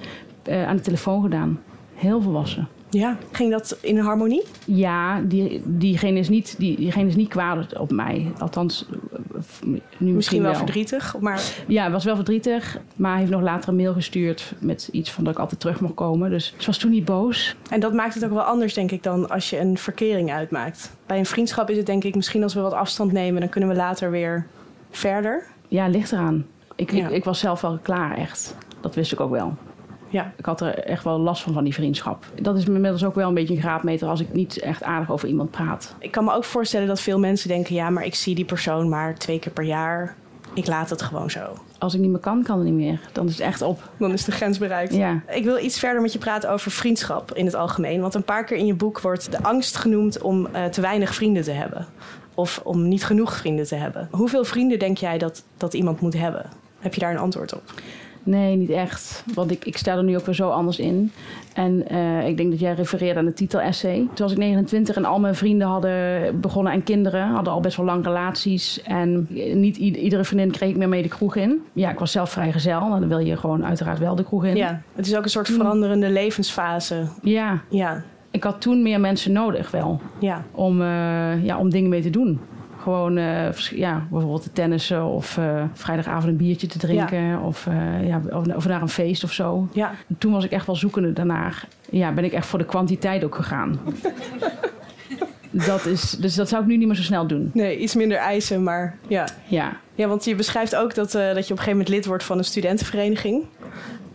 uh, 0.50 0.68
aan 0.68 0.75
de 0.75 0.81
telefoon 0.81 1.22
gedaan. 1.22 1.60
Heel 1.94 2.22
volwassen. 2.22 2.68
Ja, 2.89 3.18
ging 3.31 3.51
dat 3.51 3.77
in 3.81 3.97
harmonie? 3.97 4.44
Ja, 4.65 5.21
die, 5.21 5.62
diegene, 5.65 6.19
is 6.19 6.30
niet, 6.30 6.56
die, 6.57 6.77
diegene 6.77 7.07
is 7.07 7.15
niet 7.15 7.30
kwaad 7.30 7.77
op 7.77 7.91
mij. 7.91 8.31
Althans, 8.38 8.86
nu 8.89 9.81
misschien, 9.91 10.15
misschien 10.15 10.41
wel, 10.41 10.56
verdrietig. 10.56 11.15
Maar... 11.19 11.41
Ja, 11.68 11.91
was 11.91 12.03
wel 12.03 12.15
verdrietig. 12.15 12.80
Maar 12.95 13.12
hij 13.12 13.19
heeft 13.19 13.31
nog 13.31 13.41
later 13.41 13.69
een 13.69 13.75
mail 13.75 13.94
gestuurd 13.94 14.53
met 14.59 14.89
iets 14.91 15.12
van 15.12 15.24
dat 15.24 15.33
ik 15.33 15.39
altijd 15.39 15.59
terug 15.59 15.80
mocht 15.80 15.94
komen. 15.94 16.30
Dus 16.30 16.53
ze 16.57 16.65
was 16.65 16.77
toen 16.77 16.91
niet 16.91 17.06
boos. 17.06 17.56
En 17.69 17.80
dat 17.80 17.94
maakt 17.94 18.13
het 18.13 18.25
ook 18.25 18.33
wel 18.33 18.41
anders, 18.41 18.74
denk 18.74 18.92
ik, 18.92 19.03
dan 19.03 19.30
als 19.30 19.50
je 19.50 19.59
een 19.59 19.77
verkering 19.77 20.31
uitmaakt. 20.31 20.92
Bij 21.06 21.18
een 21.18 21.25
vriendschap 21.25 21.69
is 21.69 21.77
het 21.77 21.85
denk 21.85 22.03
ik 22.03 22.15
misschien 22.15 22.44
als 22.44 22.53
we 22.53 22.62
wat 22.62 22.74
afstand 22.74 23.12
nemen, 23.12 23.42
dan 23.42 23.50
kunnen 23.50 23.69
we 23.69 23.75
later 23.75 24.12
weer 24.12 24.47
verder. 24.92 25.44
Ja, 25.68 25.88
ligt 25.88 26.12
eraan. 26.12 26.45
Ik, 26.75 26.92
ik, 26.92 27.09
ik 27.09 27.24
was 27.24 27.39
zelf 27.39 27.62
wel 27.62 27.80
klaar, 27.81 28.18
echt. 28.18 28.56
Dat 28.81 28.95
wist 28.95 29.12
ik 29.12 29.19
ook 29.19 29.31
wel. 29.31 29.57
Ja. 30.09 30.33
Ik 30.38 30.45
had 30.45 30.61
er 30.61 30.77
echt 30.79 31.03
wel 31.03 31.19
last 31.19 31.41
van, 31.41 31.53
van 31.53 31.63
die 31.63 31.73
vriendschap. 31.73 32.25
Dat 32.41 32.57
is 32.57 32.65
inmiddels 32.65 33.03
ook 33.03 33.15
wel 33.15 33.27
een 33.27 33.33
beetje 33.33 33.56
een 33.56 33.61
graadmeter 33.61 34.07
als 34.07 34.19
ik 34.19 34.33
niet 34.33 34.59
echt 34.59 34.83
aardig 34.83 35.11
over 35.11 35.27
iemand 35.27 35.51
praat. 35.51 35.95
Ik 36.00 36.11
kan 36.11 36.23
me 36.23 36.33
ook 36.33 36.44
voorstellen 36.44 36.88
dat 36.88 37.01
veel 37.01 37.19
mensen 37.19 37.47
denken: 37.47 37.75
ja, 37.75 37.89
maar 37.89 38.06
ik 38.06 38.15
zie 38.15 38.35
die 38.35 38.45
persoon 38.45 38.89
maar 38.89 39.15
twee 39.15 39.39
keer 39.39 39.51
per 39.51 39.63
jaar. 39.63 40.15
Ik 40.53 40.67
laat 40.67 40.89
het 40.89 41.01
gewoon 41.01 41.29
zo. 41.29 41.53
Als 41.77 41.94
ik 41.94 42.00
niet 42.00 42.09
meer 42.09 42.19
kan, 42.19 42.44
kan 42.44 42.57
het 42.57 42.65
niet 42.65 42.75
meer. 42.75 43.00
Dan 43.11 43.27
is 43.27 43.31
het 43.31 43.41
echt 43.41 43.61
op. 43.61 43.89
Dan 43.97 44.11
is 44.11 44.25
de 44.25 44.31
grens 44.31 44.57
bereikt. 44.57 44.95
Ja. 44.95 45.21
Ik 45.27 45.44
wil 45.44 45.57
iets 45.57 45.79
verder 45.79 46.01
met 46.01 46.13
je 46.13 46.19
praten 46.19 46.51
over 46.51 46.71
vriendschap 46.71 47.33
in 47.33 47.45
het 47.45 47.56
algemeen. 47.56 48.01
Want 48.01 48.13
een 48.13 48.23
paar 48.23 48.44
keer 48.44 48.57
in 48.57 48.65
je 48.65 48.73
boek 48.73 49.01
wordt 49.01 49.31
de 49.31 49.44
angst 49.44 49.75
genoemd 49.75 50.21
om 50.21 50.47
uh, 50.56 50.65
te 50.65 50.81
weinig 50.81 51.15
vrienden 51.15 51.44
te 51.44 51.51
hebben. 51.51 51.88
Of 52.33 52.61
om 52.63 52.88
niet 52.88 53.06
genoeg 53.06 53.35
vrienden 53.35 53.65
te 53.65 53.75
hebben. 53.75 54.07
Hoeveel 54.11 54.44
vrienden 54.44 54.79
denk 54.79 54.97
jij 54.97 55.17
dat, 55.17 55.44
dat 55.57 55.73
iemand 55.73 56.01
moet 56.01 56.17
hebben? 56.17 56.45
Heb 56.79 56.94
je 56.94 57.00
daar 57.00 57.11
een 57.11 57.17
antwoord 57.17 57.53
op? 57.53 57.73
Nee, 58.30 58.56
niet 58.56 58.70
echt. 58.70 59.24
Want 59.34 59.52
ik, 59.52 59.66
ik 59.66 59.78
sta 59.78 59.96
er 59.96 60.04
nu 60.04 60.16
ook 60.16 60.26
weer 60.26 60.36
zo 60.36 60.50
anders 60.50 60.80
in. 60.80 61.12
En 61.54 61.84
uh, 61.92 62.28
ik 62.28 62.38
denk 62.38 62.50
dat 62.50 62.60
jij 62.60 62.74
refereerde 62.74 63.20
aan 63.20 63.26
de 63.26 63.34
titel 63.34 63.62
essay. 63.62 63.96
Toen 63.96 64.28
was 64.28 64.31
ik 64.31 64.38
29 64.38 64.96
en 64.96 65.06
al 65.06 65.20
mijn 65.20 65.36
vrienden 65.36 65.68
hadden 65.68 66.40
begonnen 66.40 66.74
aan 66.74 66.84
kinderen. 66.84 67.28
Hadden 67.28 67.54
al 67.54 67.60
best 67.60 67.78
wel 67.78 67.86
lang 67.86 68.04
relaties. 68.04 68.81
En 68.84 69.28
niet 69.54 69.78
iedere 69.78 70.24
vriendin 70.24 70.52
kreeg 70.52 70.70
ik 70.70 70.78
meer 70.78 70.90
mee 70.90 71.02
de 71.02 71.08
kroeg 71.08 71.36
in. 71.36 71.62
Ja, 71.74 71.92
ik 71.92 72.00
was 72.00 72.12
zelf 72.12 72.30
vrijgezel. 72.31 72.80
Nou, 72.80 73.00
dan 73.00 73.10
wil 73.10 73.20
je 73.20 73.38
gewoon 73.38 73.66
uiteraard 73.66 74.00
wel 74.00 74.16
de 74.16 74.24
kroeg 74.24 74.46
in. 74.46 74.56
Ja, 74.56 74.81
het 74.96 75.08
is 75.08 75.16
ook 75.16 75.24
een 75.24 75.30
soort 75.30 75.50
veranderende 75.50 76.10
levensfase. 76.10 77.08
Ja. 77.22 77.62
ja. 77.70 78.04
Ik 78.31 78.44
had 78.44 78.62
toen 78.62 78.81
meer 78.81 79.00
mensen 79.00 79.31
nodig 79.31 79.72
wel. 79.72 80.02
Ja. 80.20 80.44
Om, 80.52 80.81
uh, 80.81 81.46
ja, 81.46 81.58
om 81.58 81.70
dingen 81.70 81.90
mee 81.90 82.02
te 82.02 82.10
doen. 82.10 82.40
Gewoon 82.81 83.18
uh, 83.18 83.52
ja, 83.54 84.08
bijvoorbeeld 84.10 84.44
te 84.44 84.52
tennissen 84.52 85.06
of 85.06 85.38
uh, 85.38 85.64
vrijdagavond 85.74 86.28
een 86.28 86.38
biertje 86.38 86.68
te 86.68 86.78
drinken. 86.78 87.22
Ja. 87.22 87.40
Of, 87.40 87.66
uh, 87.66 88.08
ja, 88.08 88.22
of, 88.31 88.56
of, 88.56 88.68
naar 88.68 88.81
een 88.81 88.90
feest 88.90 89.24
of 89.24 89.31
zo. 89.31 89.68
Ja. 89.72 89.92
toen 90.18 90.31
was 90.31 90.44
ik 90.44 90.52
echt 90.52 90.66
wel 90.66 90.76
zoekende 90.76 91.14
daarnaar. 91.14 91.68
Ja, 91.90 92.12
ben 92.12 92.24
ik 92.24 92.34
echt 92.34 92.46
voor 92.46 92.60
de 92.60 92.66
kwantiteit 92.66 93.24
ook 93.24 93.36
gegaan. 93.36 93.80
dat 95.52 95.86
is, 95.86 96.12
dus 96.12 96.36
dat 96.36 96.50
zou 96.50 96.62
ik 96.62 96.68
nu 96.68 96.78
niet 96.78 96.88
meer 96.88 96.96
zo 96.96 97.02
snel 97.02 97.28
doen. 97.28 97.52
Nee, 97.54 97.78
iets 97.78 97.96
minder 97.96 98.18
eisen, 98.18 98.64
maar 98.64 98.98
ja. 99.08 99.28
Ja, 99.46 99.78
ja 99.96 100.08
want 100.08 100.26
je 100.26 100.36
beschrijft 100.36 100.76
ook 100.76 100.96
dat, 100.96 101.12
dat 101.12 101.22
je 101.22 101.28
op 101.31 101.38
een 101.38 101.46
gegeven 101.46 101.72
moment 101.72 101.90
lid 101.90 102.06
wordt 102.06 102.24
van 102.24 102.38
een 102.38 102.44
studentenvereniging. 102.44 103.44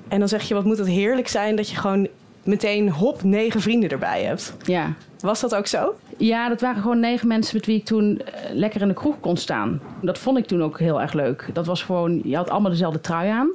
En 0.09 0.19
dan 0.19 0.29
zeg 0.29 0.43
je, 0.43 0.55
wat 0.55 0.65
moet 0.65 0.79
het 0.79 0.87
heerlijk 0.87 1.29
zijn 1.29 1.57
dat 1.57 1.71
je 1.71 1.77
gewoon 1.77 2.09
meteen 2.43 2.91
hop 2.91 3.23
negen 3.23 3.61
vrienden 3.61 3.91
erbij 3.91 4.23
hebt. 4.23 4.57
Ja. 4.63 4.93
Was 5.21 5.41
dat 5.41 5.55
ook 5.55 5.67
zo? 5.67 5.95
Ja, 6.19 6.49
dat 6.49 6.61
waren 6.61 6.83
gewoon 6.83 7.01
negen 7.01 7.29
mensen 7.29 7.57
met 7.57 7.67
wie 7.67 7.77
ik 7.77 7.85
toen 7.85 8.19
eh, 8.19 8.51
lekker 8.53 8.81
in 8.81 8.89
de 8.89 8.95
kroeg 8.95 9.21
kon 9.21 9.37
staan. 9.37 9.81
Dat 10.03 10.19
vond 10.19 10.39
ik 10.39 10.47
toen 10.47 10.63
ook 10.63 10.79
heel 10.79 11.01
erg 11.01 11.13
leuk. 11.13 11.51
Dat 11.53 11.67
was 11.67 11.83
gewoon, 11.83 12.21
je 12.25 12.37
had 12.37 12.51
allemaal 12.51 12.71
dezelfde 12.71 13.01
trui 13.01 13.31
aan. 13.31 13.49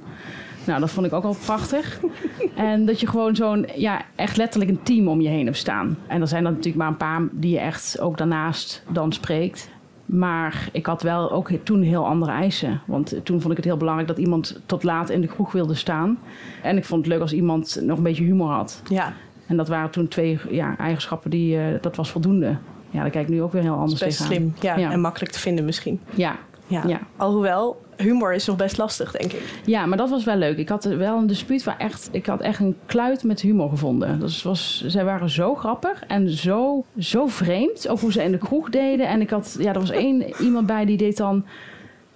Nou, 0.66 0.80
dat 0.80 0.90
vond 0.90 1.06
ik 1.06 1.14
ook 1.14 1.24
al 1.24 1.36
prachtig. 1.46 2.00
en 2.56 2.86
dat 2.86 3.00
je 3.00 3.08
gewoon 3.08 3.36
zo'n, 3.36 3.68
ja, 3.76 4.02
echt 4.16 4.38
letterlijk 4.38 4.72
een 4.72 4.84
team 4.84 5.08
om 5.08 5.22
je 5.22 5.30
heen 5.30 5.46
hebt 5.46 5.58
staan. 5.58 5.98
En 6.08 6.22
er 6.22 6.28
zijn 6.28 6.44
dan 6.44 6.52
natuurlijk 6.52 6.84
maar 6.84 6.88
een 6.88 6.98
paar 6.98 7.28
die 7.32 7.52
je 7.52 7.60
echt 7.60 8.00
ook 8.00 8.18
daarnaast 8.18 8.84
dan 8.90 9.14
spreekt. 9.14 9.70
Maar 10.06 10.70
ik 10.72 10.86
had 10.86 11.02
wel 11.02 11.32
ook 11.32 11.50
toen 11.64 11.82
heel 11.82 12.06
andere 12.06 12.32
eisen. 12.32 12.82
Want 12.86 13.16
toen 13.24 13.40
vond 13.40 13.52
ik 13.52 13.58
het 13.58 13.66
heel 13.66 13.78
belangrijk 13.78 14.08
dat 14.08 14.18
iemand 14.18 14.62
tot 14.66 14.84
laat 14.84 15.10
in 15.10 15.22
de 15.22 15.28
kroeg 15.28 15.52
wilde 15.52 15.74
staan. 15.74 16.20
En 16.64 16.78
ik 16.78 16.86
vond 16.86 17.02
het 17.02 17.14
leuk 17.14 17.22
als 17.22 17.34
iemand 17.34 17.80
nog 17.82 17.98
een 17.98 18.04
beetje 18.04 18.24
humor 18.24 18.50
had. 18.50 18.82
Ja. 18.88 19.14
En 19.50 19.57
dat 19.57 19.68
waren 19.68 19.90
toen 19.90 20.07
twee 20.07 20.40
ja, 20.50 20.78
eigenschappen 20.78 21.30
die, 21.30 21.57
uh, 21.57 21.63
dat 21.81 21.96
was 21.96 22.12
voldoende. 22.12 22.57
Ja, 22.90 23.01
daar 23.01 23.10
kijk 23.10 23.28
ik 23.28 23.34
nu 23.34 23.42
ook 23.42 23.51
weer 23.51 23.62
heel 23.62 23.74
anders 23.74 24.00
tegen. 24.00 24.18
Best 24.18 24.24
slim, 24.24 24.54
ja, 24.60 24.92
En 24.92 25.01
makkelijk 25.01 25.31
te 25.31 25.40
vinden 25.40 25.66
misschien. 25.66 26.00
Ja. 26.10 26.36
ja. 26.68 26.84
ja. 26.88 27.00
Alhoewel, 27.16 27.81
humor 27.98 28.34
is 28.34 28.46
nog 28.46 28.56
best 28.56 28.78
lastig, 28.78 29.12
denk 29.12 29.31
ik. 29.31 29.62
Ja, 29.66 29.86
maar 29.86 29.98
dat 29.98 30.10
was 30.10 30.24
wel 30.24 30.36
leuk. 30.36 30.57
Ik 30.57 30.69
had 30.69 30.84
wel 30.84 31.18
een 31.18 31.28
dispuut 31.28 31.63
waar 31.63 31.78
echt... 31.78 32.10
Ik 32.12 32.25
had 32.25 32.42
echt 32.42 32.60
een 32.60 32.75
kluit 32.86 33.24
met 33.24 33.42
humor 33.42 33.69
gevonden. 33.69 34.19
Dus 34.19 34.44
was, 34.44 34.84
zij 34.88 35.06
waren 35.06 35.30
zo 35.30 35.56
grappig 35.56 36.04
en 36.07 36.30
zo, 36.30 36.86
zo 37.00 37.28
vreemd. 37.28 37.88
Ook 37.88 38.00
hoe 38.00 38.12
ze 38.12 38.24
in 38.24 38.31
de 38.31 38.38
kroeg 38.38 38.69
deden. 38.69 39.07
En 39.07 39.22
ik 39.22 39.30
had... 39.30 39.56
Ja, 39.60 39.74
er 39.74 39.80
was 39.80 39.92
één 39.92 40.24
iemand 40.42 40.66
bij 40.66 40.86
die 40.86 40.98
deed 40.98 41.18
dan... 41.18 41.46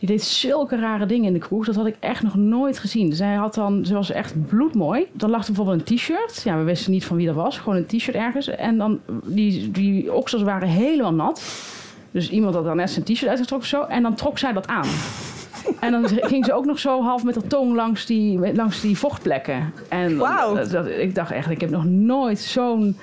Die 0.03 0.11
deed 0.11 0.23
zulke 0.23 0.75
rare 0.75 1.05
dingen 1.05 1.25
in 1.25 1.33
de 1.33 1.39
kroeg. 1.39 1.65
Dat 1.65 1.75
had 1.75 1.85
ik 1.85 1.95
echt 1.99 2.23
nog 2.23 2.35
nooit 2.35 2.79
gezien. 2.79 3.13
Zij 3.13 3.33
had 3.33 3.53
dan, 3.53 3.85
ze 3.85 3.93
was 3.93 4.11
echt 4.11 4.47
bloedmooi. 4.47 5.07
Dan 5.11 5.29
lag 5.29 5.47
er 5.47 5.53
bijvoorbeeld 5.53 5.89
een 5.89 5.95
t-shirt. 5.95 6.41
Ja, 6.43 6.57
we 6.57 6.63
wisten 6.63 6.91
niet 6.91 7.05
van 7.05 7.17
wie 7.17 7.25
dat 7.25 7.35
was. 7.35 7.57
Gewoon 7.57 7.75
een 7.75 7.85
t-shirt 7.85 8.15
ergens. 8.15 8.47
En 8.47 8.77
dan, 8.77 8.99
die, 9.25 9.71
die 9.71 10.13
oksels 10.13 10.41
waren 10.41 10.67
helemaal 10.67 11.13
nat. 11.13 11.43
Dus 12.11 12.29
iemand 12.29 12.55
had 12.55 12.63
dan 12.63 12.75
net 12.75 12.89
zijn 12.89 13.05
t-shirt 13.05 13.29
uitgetrokken 13.29 13.69
of 13.69 13.79
zo. 13.79 13.93
En 13.93 14.03
dan 14.03 14.15
trok 14.15 14.37
zij 14.37 14.53
dat 14.53 14.67
aan. 14.67 14.87
En 15.79 15.91
dan 15.91 16.07
ging 16.31 16.45
ze 16.45 16.53
ook 16.53 16.65
nog 16.65 16.79
zo 16.79 17.01
half 17.01 17.23
met 17.23 17.35
haar 17.35 17.47
tong 17.47 17.75
langs 17.75 18.05
die, 18.05 18.53
langs 18.55 18.81
die 18.81 18.97
vochtplekken. 18.97 19.73
En 19.89 20.17
wow. 20.17 20.71
dat, 20.71 20.87
ik 20.87 21.15
dacht 21.15 21.31
echt, 21.31 21.49
ik 21.49 21.61
heb 21.61 21.69
nog 21.69 21.85
nooit 21.85 22.39
zo'n 22.39 22.97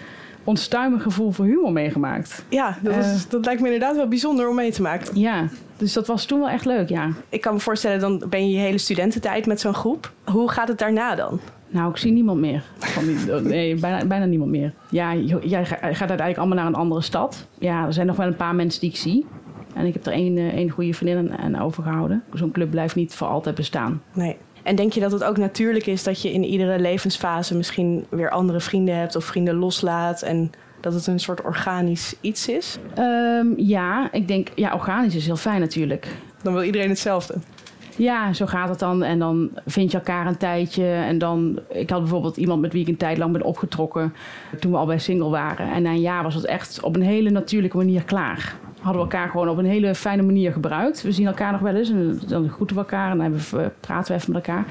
onstuimig 0.44 1.02
gevoel 1.02 1.30
voor 1.30 1.44
humor 1.44 1.72
meegemaakt. 1.72 2.44
Ja, 2.48 2.78
dat, 2.82 2.96
is, 2.96 3.24
uh, 3.24 3.30
dat 3.30 3.44
lijkt 3.44 3.60
me 3.60 3.66
inderdaad 3.66 3.96
wel 3.96 4.08
bijzonder 4.08 4.48
om 4.48 4.54
mee 4.54 4.72
te 4.72 4.82
maken. 4.82 5.18
Ja, 5.18 5.48
dus 5.80 5.92
dat 5.92 6.06
was 6.06 6.24
toen 6.24 6.38
wel 6.38 6.48
echt 6.48 6.64
leuk, 6.64 6.88
ja. 6.88 7.10
Ik 7.28 7.40
kan 7.40 7.54
me 7.54 7.60
voorstellen, 7.60 8.00
dan 8.00 8.22
ben 8.28 8.48
je 8.48 8.56
je 8.56 8.62
hele 8.62 8.78
studententijd 8.78 9.46
met 9.46 9.60
zo'n 9.60 9.74
groep. 9.74 10.12
Hoe 10.24 10.50
gaat 10.50 10.68
het 10.68 10.78
daarna 10.78 11.14
dan? 11.14 11.40
Nou, 11.68 11.90
ik 11.90 11.96
zie 11.96 12.12
niemand 12.12 12.40
meer. 12.40 12.62
Van 12.78 13.06
die, 13.06 13.16
nee, 13.54 13.74
bijna, 13.74 14.06
bijna 14.06 14.24
niemand 14.24 14.50
meer. 14.50 14.72
Ja, 14.90 15.14
jij 15.14 15.64
gaat 15.64 15.82
uiteindelijk 15.82 16.38
allemaal 16.38 16.56
naar 16.56 16.66
een 16.66 16.74
andere 16.74 17.02
stad. 17.02 17.46
Ja, 17.58 17.86
er 17.86 17.92
zijn 17.92 18.06
nog 18.06 18.16
wel 18.16 18.26
een 18.26 18.36
paar 18.36 18.54
mensen 18.54 18.80
die 18.80 18.90
ik 18.90 18.96
zie. 18.96 19.26
En 19.74 19.86
ik 19.86 19.92
heb 19.92 20.06
er 20.06 20.12
één, 20.12 20.38
één 20.38 20.70
goede 20.70 20.94
vriendin 20.94 21.36
aan 21.36 21.60
overgehouden. 21.60 22.22
Zo'n 22.32 22.50
club 22.50 22.70
blijft 22.70 22.94
niet 22.94 23.14
voor 23.14 23.26
altijd 23.26 23.54
bestaan. 23.54 24.02
Nee. 24.12 24.36
En 24.62 24.76
denk 24.76 24.92
je 24.92 25.00
dat 25.00 25.12
het 25.12 25.24
ook 25.24 25.36
natuurlijk 25.36 25.86
is 25.86 26.02
dat 26.02 26.22
je 26.22 26.32
in 26.32 26.44
iedere 26.44 26.78
levensfase 26.78 27.56
misschien 27.56 28.06
weer 28.08 28.30
andere 28.30 28.60
vrienden 28.60 28.96
hebt 28.96 29.16
of 29.16 29.24
vrienden 29.24 29.54
loslaat 29.54 30.22
en 30.22 30.50
dat 30.80 30.94
het 30.94 31.06
een 31.06 31.20
soort 31.20 31.42
organisch 31.42 32.14
iets 32.20 32.48
is? 32.48 32.78
Um, 32.98 33.54
ja, 33.56 34.12
ik 34.12 34.28
denk, 34.28 34.48
ja, 34.54 34.74
organisch 34.74 35.14
is 35.14 35.26
heel 35.26 35.36
fijn 35.36 35.60
natuurlijk. 35.60 36.08
Dan 36.42 36.52
wil 36.52 36.62
iedereen 36.62 36.88
hetzelfde. 36.88 37.34
Ja, 37.96 38.32
zo 38.32 38.46
gaat 38.46 38.68
het 38.68 38.78
dan. 38.78 39.02
En 39.02 39.18
dan 39.18 39.50
vind 39.66 39.90
je 39.90 39.96
elkaar 39.96 40.26
een 40.26 40.36
tijdje. 40.36 40.84
En 40.84 41.18
dan, 41.18 41.58
ik 41.68 41.90
had 41.90 42.00
bijvoorbeeld 42.00 42.36
iemand 42.36 42.60
met 42.60 42.72
wie 42.72 42.82
ik 42.82 42.88
een 42.88 42.96
tijd 42.96 43.18
lang 43.18 43.32
ben 43.32 43.42
opgetrokken. 43.42 44.14
toen 44.60 44.70
we 44.72 44.78
al 44.78 44.86
bij 44.86 44.98
single 44.98 45.28
waren. 45.28 45.72
En 45.72 45.82
na 45.82 45.90
een 45.90 46.00
jaar 46.00 46.22
was 46.22 46.34
het 46.34 46.44
echt 46.44 46.80
op 46.82 46.96
een 46.96 47.02
hele 47.02 47.30
natuurlijke 47.30 47.76
manier 47.76 48.04
klaar 48.04 48.54
hadden 48.80 49.02
we 49.02 49.10
elkaar 49.10 49.28
gewoon 49.28 49.48
op 49.48 49.58
een 49.58 49.64
hele 49.64 49.94
fijne 49.94 50.22
manier 50.22 50.52
gebruikt. 50.52 51.02
We 51.02 51.12
zien 51.12 51.26
elkaar 51.26 51.52
nog 51.52 51.60
wel 51.60 51.74
eens 51.74 51.90
en 51.90 52.20
dan 52.26 52.48
groeten 52.48 52.76
we 52.76 52.82
elkaar 52.82 53.10
en 53.10 53.18
dan 53.18 53.40
praten 53.80 54.12
we 54.14 54.20
even 54.20 54.32
met 54.32 54.46
elkaar. 54.46 54.62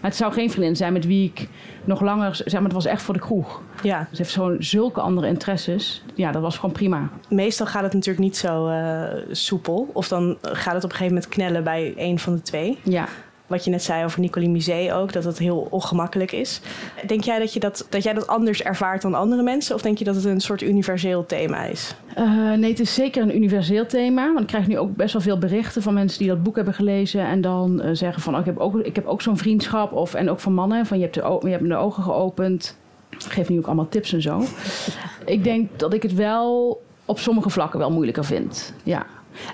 Maar 0.00 0.10
het 0.10 0.16
zou 0.16 0.32
geen 0.32 0.50
vriendin 0.50 0.76
zijn 0.76 0.92
met 0.92 1.06
wie 1.06 1.32
ik 1.34 1.48
nog 1.84 2.00
langer, 2.00 2.34
zeg 2.34 2.52
maar, 2.52 2.62
het 2.62 2.72
was 2.72 2.84
echt 2.84 3.02
voor 3.02 3.14
de 3.14 3.20
kroeg. 3.20 3.62
Ja. 3.82 4.08
Ze 4.10 4.16
heeft 4.16 4.30
zo'n 4.30 4.56
zulke 4.58 5.00
andere 5.00 5.26
interesses. 5.26 6.02
Ja, 6.14 6.32
dat 6.32 6.42
was 6.42 6.56
gewoon 6.56 6.74
prima. 6.74 7.08
Meestal 7.28 7.66
gaat 7.66 7.82
het 7.82 7.92
natuurlijk 7.92 8.24
niet 8.24 8.36
zo 8.36 8.68
uh, 8.68 9.02
soepel. 9.30 9.90
Of 9.92 10.08
dan 10.08 10.38
gaat 10.42 10.74
het 10.74 10.84
op 10.84 10.90
een 10.90 10.96
gegeven 10.96 11.14
moment 11.14 11.28
knellen 11.28 11.64
bij 11.64 11.94
een 11.96 12.18
van 12.18 12.34
de 12.34 12.42
twee. 12.42 12.78
Ja. 12.82 13.08
Wat 13.48 13.64
je 13.64 13.70
net 13.70 13.82
zei 13.82 14.04
over 14.04 14.20
Nicolie 14.20 14.48
Musée 14.48 14.94
ook, 14.94 15.12
dat 15.12 15.24
het 15.24 15.38
heel 15.38 15.66
ongemakkelijk 15.70 16.32
is. 16.32 16.60
Denk 17.06 17.24
jij 17.24 17.38
dat, 17.38 17.52
je 17.52 17.60
dat, 17.60 17.86
dat 17.88 18.02
jij 18.02 18.12
dat 18.12 18.26
anders 18.26 18.62
ervaart 18.62 19.02
dan 19.02 19.14
andere 19.14 19.42
mensen? 19.42 19.74
Of 19.74 19.82
denk 19.82 19.98
je 19.98 20.04
dat 20.04 20.14
het 20.14 20.24
een 20.24 20.40
soort 20.40 20.62
universeel 20.62 21.26
thema 21.26 21.64
is? 21.64 21.94
Uh, 22.18 22.52
nee, 22.52 22.70
het 22.70 22.80
is 22.80 22.94
zeker 22.94 23.22
een 23.22 23.36
universeel 23.36 23.86
thema. 23.86 24.26
Want 24.26 24.40
ik 24.40 24.46
krijg 24.46 24.66
nu 24.66 24.78
ook 24.78 24.96
best 24.96 25.12
wel 25.12 25.22
veel 25.22 25.38
berichten 25.38 25.82
van 25.82 25.94
mensen 25.94 26.18
die 26.18 26.28
dat 26.28 26.42
boek 26.42 26.56
hebben 26.56 26.74
gelezen. 26.74 27.20
En 27.20 27.40
dan 27.40 27.82
uh, 27.84 27.90
zeggen 27.92 28.22
van, 28.22 28.34
oh, 28.34 28.40
ik 28.40 28.46
heb 28.46 28.58
ook, 28.58 28.80
ik 28.80 28.94
heb 28.94 29.06
ook 29.06 29.22
zo'n 29.22 29.36
vriendschap. 29.36 29.92
Of, 29.92 30.14
en 30.14 30.30
ook 30.30 30.40
van 30.40 30.54
mannen, 30.54 30.86
van 30.86 30.98
je 30.98 31.02
hebt, 31.02 31.14
de, 31.14 31.38
je 31.40 31.48
hebt 31.48 31.62
me 31.62 31.68
de 31.68 31.76
ogen 31.76 32.02
geopend. 32.02 32.76
Ik 33.10 33.22
geef 33.22 33.48
nu 33.48 33.58
ook 33.58 33.66
allemaal 33.66 33.88
tips 33.88 34.12
en 34.12 34.22
zo. 34.22 34.42
ik 35.24 35.44
denk 35.44 35.78
dat 35.78 35.94
ik 35.94 36.02
het 36.02 36.14
wel 36.14 36.80
op 37.04 37.18
sommige 37.18 37.50
vlakken 37.50 37.78
wel 37.78 37.90
moeilijker 37.90 38.24
vind. 38.24 38.74
Ja. 38.82 39.06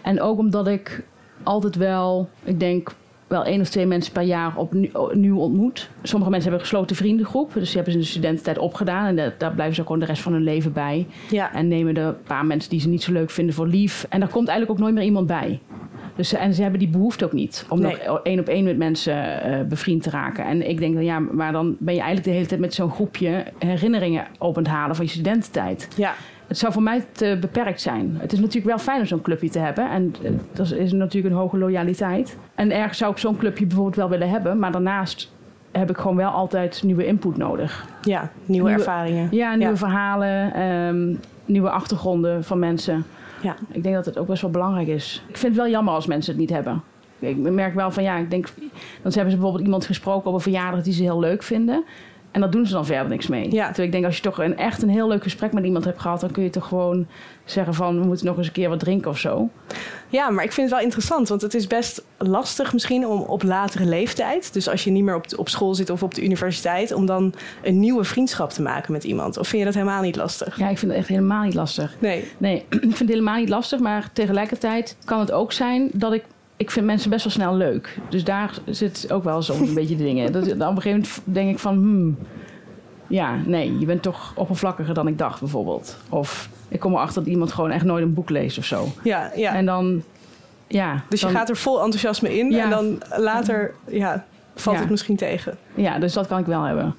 En 0.02 0.20
ook 0.20 0.38
omdat 0.38 0.66
ik 0.66 1.04
altijd 1.42 1.76
wel, 1.76 2.28
ik 2.44 2.60
denk 2.60 2.92
wel 3.26 3.44
één 3.44 3.60
of 3.60 3.68
twee 3.68 3.86
mensen 3.86 4.12
per 4.12 4.22
jaar 4.22 4.56
opnieuw 4.56 5.38
ontmoet. 5.38 5.90
Sommige 6.02 6.30
mensen 6.30 6.50
hebben 6.50 6.52
een 6.52 6.70
gesloten 6.70 6.96
vriendengroep. 6.96 7.52
Dus 7.54 7.64
die 7.64 7.74
hebben 7.74 7.92
ze 7.92 7.98
in 7.98 8.04
de 8.04 8.10
studententijd 8.10 8.58
opgedaan. 8.58 9.18
En 9.18 9.32
daar 9.38 9.52
blijven 9.52 9.74
ze 9.74 9.82
gewoon 9.82 9.98
de 9.98 10.06
rest 10.06 10.22
van 10.22 10.32
hun 10.32 10.42
leven 10.42 10.72
bij. 10.72 11.06
Ja. 11.30 11.54
En 11.54 11.68
nemen 11.68 11.94
de 11.94 12.14
paar 12.26 12.46
mensen 12.46 12.70
die 12.70 12.80
ze 12.80 12.88
niet 12.88 13.02
zo 13.02 13.12
leuk 13.12 13.30
vinden 13.30 13.54
voor 13.54 13.66
lief. 13.66 14.06
En 14.08 14.20
daar 14.20 14.28
komt 14.28 14.48
eigenlijk 14.48 14.78
ook 14.78 14.84
nooit 14.84 14.94
meer 14.94 15.04
iemand 15.04 15.26
bij. 15.26 15.60
Dus, 16.16 16.32
en 16.32 16.54
ze 16.54 16.62
hebben 16.62 16.80
die 16.80 16.88
behoefte 16.88 17.24
ook 17.24 17.32
niet 17.32 17.66
om 17.68 17.80
nog 17.80 17.92
één 18.22 18.38
op 18.38 18.48
één 18.48 18.64
met 18.64 18.76
mensen 18.76 19.50
uh, 19.50 19.66
bevriend 19.68 20.02
te 20.02 20.10
raken. 20.10 20.44
En 20.44 20.68
ik 20.68 20.78
denk 20.78 20.94
dan 20.94 21.04
ja, 21.04 21.18
maar 21.18 21.52
dan 21.52 21.76
ben 21.78 21.94
je 21.94 22.00
eigenlijk 22.00 22.28
de 22.28 22.34
hele 22.34 22.46
tijd 22.46 22.60
met 22.60 22.74
zo'n 22.74 22.90
groepje 22.90 23.44
herinneringen 23.58 24.26
op 24.38 24.54
het 24.54 24.66
halen 24.66 24.96
van 24.96 25.04
je 25.04 25.10
studententijd. 25.10 25.88
Ja. 25.96 26.14
Het 26.54 26.62
zou 26.62 26.72
voor 26.72 26.82
mij 26.82 27.04
te 27.12 27.36
beperkt 27.40 27.80
zijn. 27.80 28.16
Het 28.18 28.32
is 28.32 28.38
natuurlijk 28.38 28.66
wel 28.66 28.78
fijn 28.78 29.00
om 29.00 29.06
zo'n 29.06 29.22
clubje 29.22 29.50
te 29.50 29.58
hebben. 29.58 29.90
En 29.90 30.14
eh, 30.22 30.30
dat 30.52 30.72
is 30.72 30.92
natuurlijk 30.92 31.34
een 31.34 31.40
hoge 31.40 31.58
loyaliteit. 31.58 32.36
En 32.54 32.70
ergens 32.70 32.98
zou 32.98 33.12
ik 33.12 33.18
zo'n 33.18 33.36
clubje 33.36 33.66
bijvoorbeeld 33.66 33.96
wel 33.96 34.08
willen 34.08 34.30
hebben. 34.30 34.58
Maar 34.58 34.72
daarnaast 34.72 35.32
heb 35.72 35.90
ik 35.90 35.96
gewoon 35.96 36.16
wel 36.16 36.30
altijd 36.30 36.82
nieuwe 36.82 37.06
input 37.06 37.36
nodig. 37.36 37.86
Ja, 38.02 38.30
nieuwe, 38.44 38.70
ervaringen. 38.70 39.28
Ja, 39.30 39.54
nieuwe 39.54 39.76
verhalen, 39.76 40.62
um, 40.62 41.20
nieuwe 41.44 41.70
achtergronden 41.70 42.44
van 42.44 42.58
mensen. 42.58 43.04
Ja. 43.42 43.56
Ik 43.70 43.82
denk 43.82 43.94
dat 43.94 44.04
het 44.04 44.18
ook 44.18 44.26
best 44.26 44.42
wel 44.42 44.50
belangrijk 44.50 44.88
is. 44.88 45.22
Ik 45.28 45.36
vind 45.36 45.52
het 45.52 45.62
wel 45.62 45.72
jammer 45.72 45.94
als 45.94 46.06
mensen 46.06 46.32
het 46.32 46.40
niet 46.40 46.50
hebben. 46.50 46.82
Ik 47.18 47.36
merk 47.36 47.74
wel 47.74 47.90
van 47.90 48.02
ja, 48.02 48.16
ik 48.16 48.30
denk. 48.30 48.46
Dan 49.02 49.12
hebben 49.12 49.12
ze 49.12 49.36
bijvoorbeeld 49.36 49.64
iemand 49.64 49.86
gesproken 49.86 50.28
over 50.28 50.42
verjaardag 50.42 50.82
die 50.82 50.92
ze 50.92 51.02
heel 51.02 51.20
leuk 51.20 51.42
vinden. 51.42 51.84
En 52.34 52.40
dat 52.40 52.52
doen 52.52 52.66
ze 52.66 52.72
dan 52.72 52.86
verder 52.86 53.08
niks 53.08 53.26
mee. 53.26 53.52
Ja. 53.52 53.66
Terwijl 53.66 53.86
ik 53.86 53.92
denk, 53.92 54.04
als 54.04 54.16
je 54.16 54.22
toch 54.22 54.38
een, 54.38 54.56
echt 54.56 54.82
een 54.82 54.88
heel 54.88 55.08
leuk 55.08 55.22
gesprek 55.22 55.52
met 55.52 55.64
iemand 55.64 55.84
hebt 55.84 56.00
gehad... 56.00 56.20
dan 56.20 56.30
kun 56.30 56.42
je 56.42 56.50
toch 56.50 56.68
gewoon 56.68 57.06
zeggen 57.44 57.74
van... 57.74 58.00
we 58.00 58.06
moeten 58.06 58.26
nog 58.26 58.36
eens 58.36 58.46
een 58.46 58.52
keer 58.52 58.68
wat 58.68 58.78
drinken 58.78 59.10
of 59.10 59.18
zo. 59.18 59.50
Ja, 60.08 60.30
maar 60.30 60.44
ik 60.44 60.52
vind 60.52 60.66
het 60.66 60.76
wel 60.76 60.84
interessant. 60.84 61.28
Want 61.28 61.42
het 61.42 61.54
is 61.54 61.66
best 61.66 62.04
lastig 62.18 62.72
misschien 62.72 63.06
om 63.06 63.20
op 63.20 63.42
latere 63.42 63.84
leeftijd... 63.84 64.52
dus 64.52 64.68
als 64.68 64.84
je 64.84 64.90
niet 64.90 65.04
meer 65.04 65.14
op, 65.14 65.26
op 65.36 65.48
school 65.48 65.74
zit 65.74 65.90
of 65.90 66.02
op 66.02 66.14
de 66.14 66.24
universiteit... 66.24 66.92
om 66.92 67.06
dan 67.06 67.34
een 67.62 67.80
nieuwe 67.80 68.04
vriendschap 68.04 68.50
te 68.50 68.62
maken 68.62 68.92
met 68.92 69.04
iemand. 69.04 69.36
Of 69.38 69.48
vind 69.48 69.58
je 69.58 69.66
dat 69.66 69.74
helemaal 69.74 70.02
niet 70.02 70.16
lastig? 70.16 70.58
Ja, 70.58 70.68
ik 70.68 70.78
vind 70.78 70.90
het 70.90 71.00
echt 71.00 71.08
helemaal 71.08 71.42
niet 71.42 71.54
lastig. 71.54 71.96
Nee. 71.98 72.28
Nee, 72.38 72.56
ik 72.68 72.80
vind 72.80 72.98
het 72.98 73.08
helemaal 73.08 73.38
niet 73.38 73.48
lastig. 73.48 73.80
Maar 73.80 74.10
tegelijkertijd 74.12 74.96
kan 75.04 75.20
het 75.20 75.32
ook 75.32 75.52
zijn 75.52 75.90
dat 75.92 76.12
ik 76.12 76.24
ik 76.56 76.70
vind 76.70 76.86
mensen 76.86 77.10
best 77.10 77.24
wel 77.24 77.32
snel 77.32 77.56
leuk. 77.56 77.98
Dus 78.08 78.24
daar 78.24 78.54
zit 78.66 79.12
ook 79.12 79.24
wel 79.24 79.42
zo'n 79.42 79.74
beetje 79.74 79.96
de 79.96 80.02
dingen. 80.02 80.32
Dat, 80.32 80.42
op 80.42 80.50
een 80.50 80.66
gegeven 80.66 80.90
moment 80.90 81.20
denk 81.24 81.50
ik 81.50 81.58
van... 81.58 81.74
Hmm, 81.74 82.18
ja, 83.06 83.36
nee, 83.46 83.78
je 83.78 83.86
bent 83.86 84.02
toch 84.02 84.32
oppervlakkiger 84.36 84.94
dan 84.94 85.06
ik 85.06 85.18
dacht 85.18 85.40
bijvoorbeeld. 85.40 85.96
Of 86.08 86.48
ik 86.68 86.80
kom 86.80 86.92
erachter 86.92 87.22
dat 87.22 87.32
iemand 87.32 87.52
gewoon 87.52 87.70
echt 87.70 87.84
nooit 87.84 88.02
een 88.02 88.14
boek 88.14 88.30
leest 88.30 88.58
of 88.58 88.64
zo. 88.64 88.88
Ja, 89.02 89.30
ja. 89.36 89.54
En 89.54 89.66
dan... 89.66 90.02
Ja, 90.66 91.04
dus 91.08 91.20
je 91.20 91.28
gaat 91.28 91.48
er 91.48 91.56
vol 91.56 91.82
enthousiasme 91.82 92.38
in 92.38 92.54
en 92.54 92.70
dan 92.70 93.02
later 93.16 93.74
ja, 93.86 94.24
valt 94.54 94.78
het 94.78 94.90
misschien 94.90 95.16
tegen. 95.16 95.56
Ja, 95.74 95.98
dus 95.98 96.12
dat 96.12 96.26
kan 96.26 96.38
ik 96.38 96.46
wel 96.46 96.62
hebben. 96.62 96.94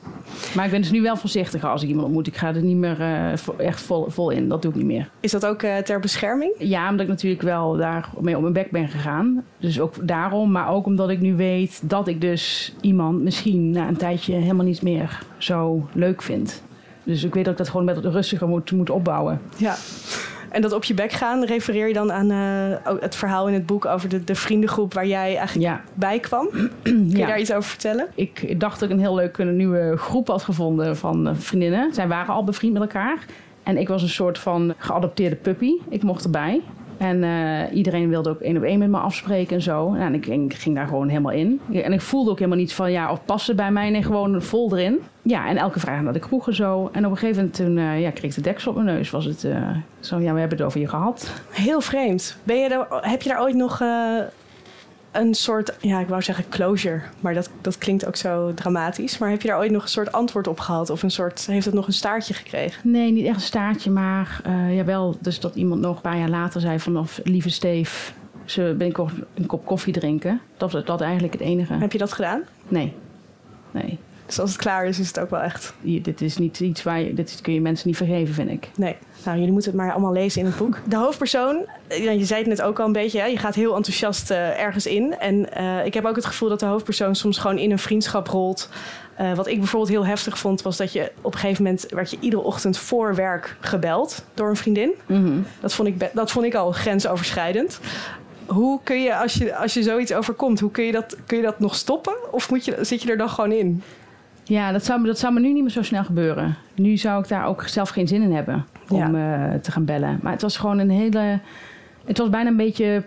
Maar 0.55 0.65
ik 0.65 0.71
ben 0.71 0.81
dus 0.81 0.91
nu 0.91 1.01
wel 1.01 1.17
voorzichtiger 1.17 1.69
als 1.69 1.81
ik 1.81 1.87
iemand 1.87 2.05
ontmoet. 2.05 2.27
Ik 2.27 2.37
ga 2.37 2.47
er 2.47 2.61
niet 2.61 2.77
meer 2.77 2.99
uh, 2.99 3.31
echt 3.57 3.81
vol, 3.81 4.09
vol 4.09 4.29
in. 4.29 4.49
Dat 4.49 4.61
doe 4.61 4.71
ik 4.71 4.77
niet 4.77 4.85
meer. 4.85 5.09
Is 5.19 5.31
dat 5.31 5.45
ook 5.45 5.63
uh, 5.63 5.77
ter 5.77 5.99
bescherming? 5.99 6.53
Ja, 6.57 6.89
omdat 6.89 7.05
ik 7.05 7.11
natuurlijk 7.11 7.41
wel 7.41 7.77
daarmee 7.77 8.35
op 8.35 8.41
mijn 8.41 8.53
bek 8.53 8.71
ben 8.71 8.87
gegaan. 8.87 9.43
Dus 9.59 9.79
ook 9.79 10.07
daarom. 10.07 10.51
Maar 10.51 10.69
ook 10.69 10.85
omdat 10.85 11.09
ik 11.09 11.19
nu 11.19 11.35
weet 11.35 11.89
dat 11.89 12.07
ik 12.07 12.21
dus 12.21 12.73
iemand 12.81 13.21
misschien 13.21 13.69
na 13.69 13.87
een 13.87 13.97
tijdje 13.97 14.33
helemaal 14.33 14.65
niet 14.65 14.81
meer 14.81 15.19
zo 15.37 15.87
leuk 15.93 16.21
vind. 16.21 16.63
Dus 17.03 17.23
ik 17.23 17.33
weet 17.33 17.43
dat 17.43 17.53
ik 17.53 17.59
dat 17.59 17.69
gewoon 17.69 17.85
met 17.85 17.97
rustiger 17.97 18.47
moet, 18.47 18.71
moet 18.71 18.89
opbouwen. 18.89 19.41
Ja. 19.57 19.75
En 20.55 20.61
dat 20.61 20.73
op 20.73 20.83
je 20.83 20.93
bek 20.93 21.11
gaan, 21.11 21.45
refereer 21.45 21.87
je 21.87 21.93
dan 21.93 22.11
aan 22.11 22.31
uh, 22.31 22.99
het 22.99 23.15
verhaal 23.15 23.47
in 23.47 23.53
het 23.53 23.65
boek 23.65 23.85
over 23.85 24.09
de, 24.09 24.23
de 24.23 24.35
vriendengroep 24.35 24.93
waar 24.93 25.07
jij 25.07 25.37
eigenlijk 25.37 25.81
bij 25.93 26.19
kwam? 26.19 26.49
Kun 26.83 27.09
je 27.09 27.25
daar 27.25 27.39
iets 27.39 27.53
over 27.53 27.69
vertellen? 27.69 28.07
Ik 28.15 28.59
dacht 28.59 28.79
dat 28.79 28.89
ik 28.89 28.95
een 28.95 29.01
heel 29.01 29.15
leuke 29.15 29.43
nieuwe 29.43 29.97
groep 29.97 30.27
had 30.27 30.43
gevonden 30.43 30.97
van 30.97 31.27
eh, 31.27 31.33
vriendinnen. 31.35 31.93
Zij 31.93 32.07
waren 32.07 32.33
al 32.33 32.43
bevriend 32.43 32.73
met 32.73 32.81
elkaar. 32.81 33.25
En 33.63 33.77
ik 33.77 33.87
was 33.87 34.01
een 34.01 34.09
soort 34.09 34.39
van 34.39 34.73
geadopteerde 34.77 35.35
puppy. 35.35 35.71
Ik 35.89 36.03
mocht 36.03 36.23
erbij. 36.23 36.61
En 36.97 37.23
uh, 37.23 37.61
iedereen 37.73 38.09
wilde 38.09 38.29
ook 38.29 38.39
één 38.39 38.57
op 38.57 38.63
één 38.63 38.79
met 38.79 38.89
me 38.89 38.97
afspreken 38.97 39.55
en 39.55 39.61
zo. 39.61 39.89
Nou, 39.89 40.01
en 40.01 40.13
ik, 40.13 40.25
ik, 40.25 40.53
ging 40.53 40.75
daar 40.75 40.87
gewoon 40.87 41.07
helemaal 41.07 41.31
in. 41.31 41.61
En 41.71 41.93
ik 41.93 42.01
voelde 42.01 42.29
ook 42.29 42.37
helemaal 42.37 42.59
niets 42.59 42.73
van 42.73 42.91
ja, 42.91 43.11
of 43.11 43.25
passen 43.25 43.55
bij 43.55 43.71
mij. 43.71 43.89
Nee, 43.89 44.03
gewoon 44.03 44.41
vol 44.41 44.77
erin. 44.77 44.99
Ja, 45.27 45.47
en 45.47 45.57
elke 45.57 45.79
vraag 45.79 46.01
naar 46.01 46.13
de 46.13 46.19
kroegen 46.19 46.55
zo. 46.55 46.89
En 46.91 47.05
op 47.05 47.11
een 47.11 47.17
gegeven 47.17 47.35
moment 47.35 47.55
toen, 47.55 47.77
uh, 47.77 48.01
ja, 48.01 48.11
kreeg 48.11 48.29
ik 48.29 48.35
de 48.35 48.41
deksel 48.41 48.71
op 48.71 48.83
mijn 48.83 48.95
neus. 48.95 49.09
Was 49.09 49.25
het 49.25 49.43
uh, 49.43 49.69
zo, 49.99 50.19
ja, 50.19 50.33
we 50.33 50.39
hebben 50.39 50.57
het 50.57 50.67
over 50.67 50.79
je 50.79 50.87
gehad. 50.87 51.31
Heel 51.49 51.81
vreemd. 51.81 52.37
Ben 52.43 52.57
je 52.57 52.69
daar, 52.69 52.87
heb 52.89 53.21
je 53.21 53.29
daar 53.29 53.41
ooit 53.41 53.55
nog 53.55 53.81
een 55.15 55.33
soort, 55.33 55.73
ja, 55.81 55.99
ik 55.99 56.07
wou 56.07 56.21
zeggen 56.21 56.49
closure, 56.49 57.01
maar 57.19 57.33
dat, 57.33 57.49
dat 57.61 57.77
klinkt 57.77 58.05
ook 58.05 58.15
zo 58.15 58.53
dramatisch. 58.53 59.17
Maar 59.17 59.29
heb 59.29 59.41
je 59.41 59.47
daar 59.47 59.57
ooit 59.57 59.71
nog 59.71 59.83
een 59.83 59.89
soort 59.89 60.11
antwoord 60.11 60.47
op 60.47 60.59
gehad? 60.59 60.89
Of 60.89 61.03
een 61.03 61.11
soort, 61.11 61.45
heeft 61.45 61.65
het 61.65 61.73
nog 61.73 61.87
een 61.87 61.93
staartje 61.93 62.33
gekregen? 62.33 62.91
Nee, 62.91 63.11
niet 63.11 63.25
echt 63.25 63.35
een 63.35 63.41
staartje, 63.41 63.91
maar 63.91 64.41
uh, 64.47 64.75
jawel. 64.75 65.17
Dus 65.19 65.39
dat 65.39 65.55
iemand 65.55 65.81
nog 65.81 65.95
een 65.95 66.01
paar 66.01 66.17
jaar 66.17 66.29
later 66.29 66.61
zei 66.61 66.79
vanaf 66.79 67.19
lieve 67.23 67.49
Steef, 67.49 68.13
ze 68.45 68.75
ben 68.77 68.87
ik 68.87 68.97
een 68.97 69.45
kop 69.45 69.65
koffie 69.65 69.93
drinken. 69.93 70.41
Dat 70.57 70.71
was 70.71 70.85
dat 70.85 71.01
eigenlijk 71.01 71.33
het 71.33 71.41
enige. 71.41 71.73
Heb 71.73 71.91
je 71.91 71.97
dat 71.97 72.13
gedaan? 72.13 72.41
Nee. 72.67 72.93
Nee. 73.71 73.99
Dus 74.25 74.39
als 74.39 74.51
het 74.51 74.59
klaar 74.59 74.85
is, 74.85 74.99
is 74.99 75.07
het 75.07 75.19
ook 75.19 75.29
wel 75.29 75.39
echt. 75.39 75.73
dit 75.81 76.21
is 76.21 76.37
niet 76.37 76.59
iets 76.59 76.83
waar 76.83 76.99
je, 76.99 77.13
dit 77.13 77.39
kun 77.41 77.53
je 77.53 77.61
mensen 77.61 77.87
niet 77.87 77.97
vergeven, 77.97 78.33
vind 78.33 78.49
ik. 78.49 78.69
Nee. 78.75 78.95
Nou, 79.25 79.37
jullie 79.37 79.51
moeten 79.51 79.71
het 79.71 79.79
maar 79.79 79.91
allemaal 79.91 80.11
lezen 80.11 80.41
in 80.41 80.45
het 80.45 80.57
boek. 80.57 80.79
De 80.85 80.95
hoofdpersoon, 80.95 81.65
je 81.89 82.25
zei 82.25 82.39
het 82.39 82.49
net 82.49 82.61
ook 82.61 82.79
al 82.79 82.85
een 82.85 82.91
beetje, 82.91 83.19
hè? 83.19 83.25
je 83.25 83.37
gaat 83.37 83.55
heel 83.55 83.75
enthousiast 83.75 84.31
uh, 84.31 84.59
ergens 84.59 84.85
in. 84.85 85.17
En 85.19 85.47
uh, 85.57 85.85
ik 85.85 85.93
heb 85.93 86.05
ook 86.05 86.15
het 86.15 86.25
gevoel 86.25 86.49
dat 86.49 86.59
de 86.59 86.65
hoofdpersoon 86.65 87.15
soms 87.15 87.37
gewoon 87.37 87.57
in 87.57 87.71
een 87.71 87.79
vriendschap 87.79 88.27
rolt. 88.27 88.69
Uh, 89.21 89.33
wat 89.33 89.47
ik 89.47 89.57
bijvoorbeeld 89.57 89.91
heel 89.91 90.05
heftig 90.05 90.37
vond, 90.37 90.61
was 90.61 90.77
dat 90.77 90.93
je 90.93 91.11
op 91.21 91.33
een 91.33 91.39
gegeven 91.39 91.63
moment 91.63 91.85
werd 91.89 92.11
je 92.11 92.17
iedere 92.19 92.41
ochtend 92.41 92.77
voor 92.77 93.15
werk 93.15 93.57
gebeld 93.59 94.23
door 94.33 94.49
een 94.49 94.55
vriendin. 94.55 94.91
Mm 95.05 95.25
-hmm. 95.25 95.45
dat, 95.59 95.73
vond 95.73 95.87
ik 95.87 96.09
dat 96.13 96.31
vond 96.31 96.45
ik 96.45 96.55
al 96.55 96.71
grensoverschrijdend. 96.71 97.79
Hoe 98.45 98.79
kun 98.83 99.01
je, 99.01 99.17
als 99.17 99.33
je, 99.33 99.55
als 99.55 99.73
je 99.73 99.83
zoiets 99.83 100.13
overkomt, 100.13 100.59
hoe 100.59 100.71
kun 100.71 100.83
je 100.83 100.91
dat, 100.91 101.15
kun 101.25 101.37
je 101.37 101.43
dat 101.43 101.59
nog 101.59 101.75
stoppen? 101.75 102.13
Of 102.31 102.49
moet 102.49 102.65
je, 102.65 102.77
zit 102.81 103.01
je 103.01 103.09
er 103.09 103.17
dan 103.17 103.29
gewoon 103.29 103.51
in? 103.51 103.83
Ja, 104.47 104.71
dat 104.71 104.85
zou, 104.85 105.03
dat 105.03 105.19
zou 105.19 105.33
me 105.33 105.39
nu 105.39 105.53
niet 105.53 105.61
meer 105.61 105.71
zo 105.71 105.81
snel 105.81 106.03
gebeuren. 106.03 106.55
Nu 106.75 106.97
zou 106.97 107.21
ik 107.21 107.27
daar 107.27 107.45
ook 107.45 107.67
zelf 107.67 107.89
geen 107.89 108.07
zin 108.07 108.21
in 108.21 108.33
hebben 108.33 108.65
om 108.89 109.15
ja. 109.15 109.53
uh, 109.53 109.59
te 109.59 109.71
gaan 109.71 109.85
bellen. 109.85 110.19
Maar 110.21 110.31
het 110.31 110.41
was 110.41 110.57
gewoon 110.57 110.79
een 110.79 110.89
hele. 110.89 111.39
Het 112.05 112.17
was 112.17 112.29
bijna 112.29 112.49
een 112.49 112.57
beetje 112.57 113.03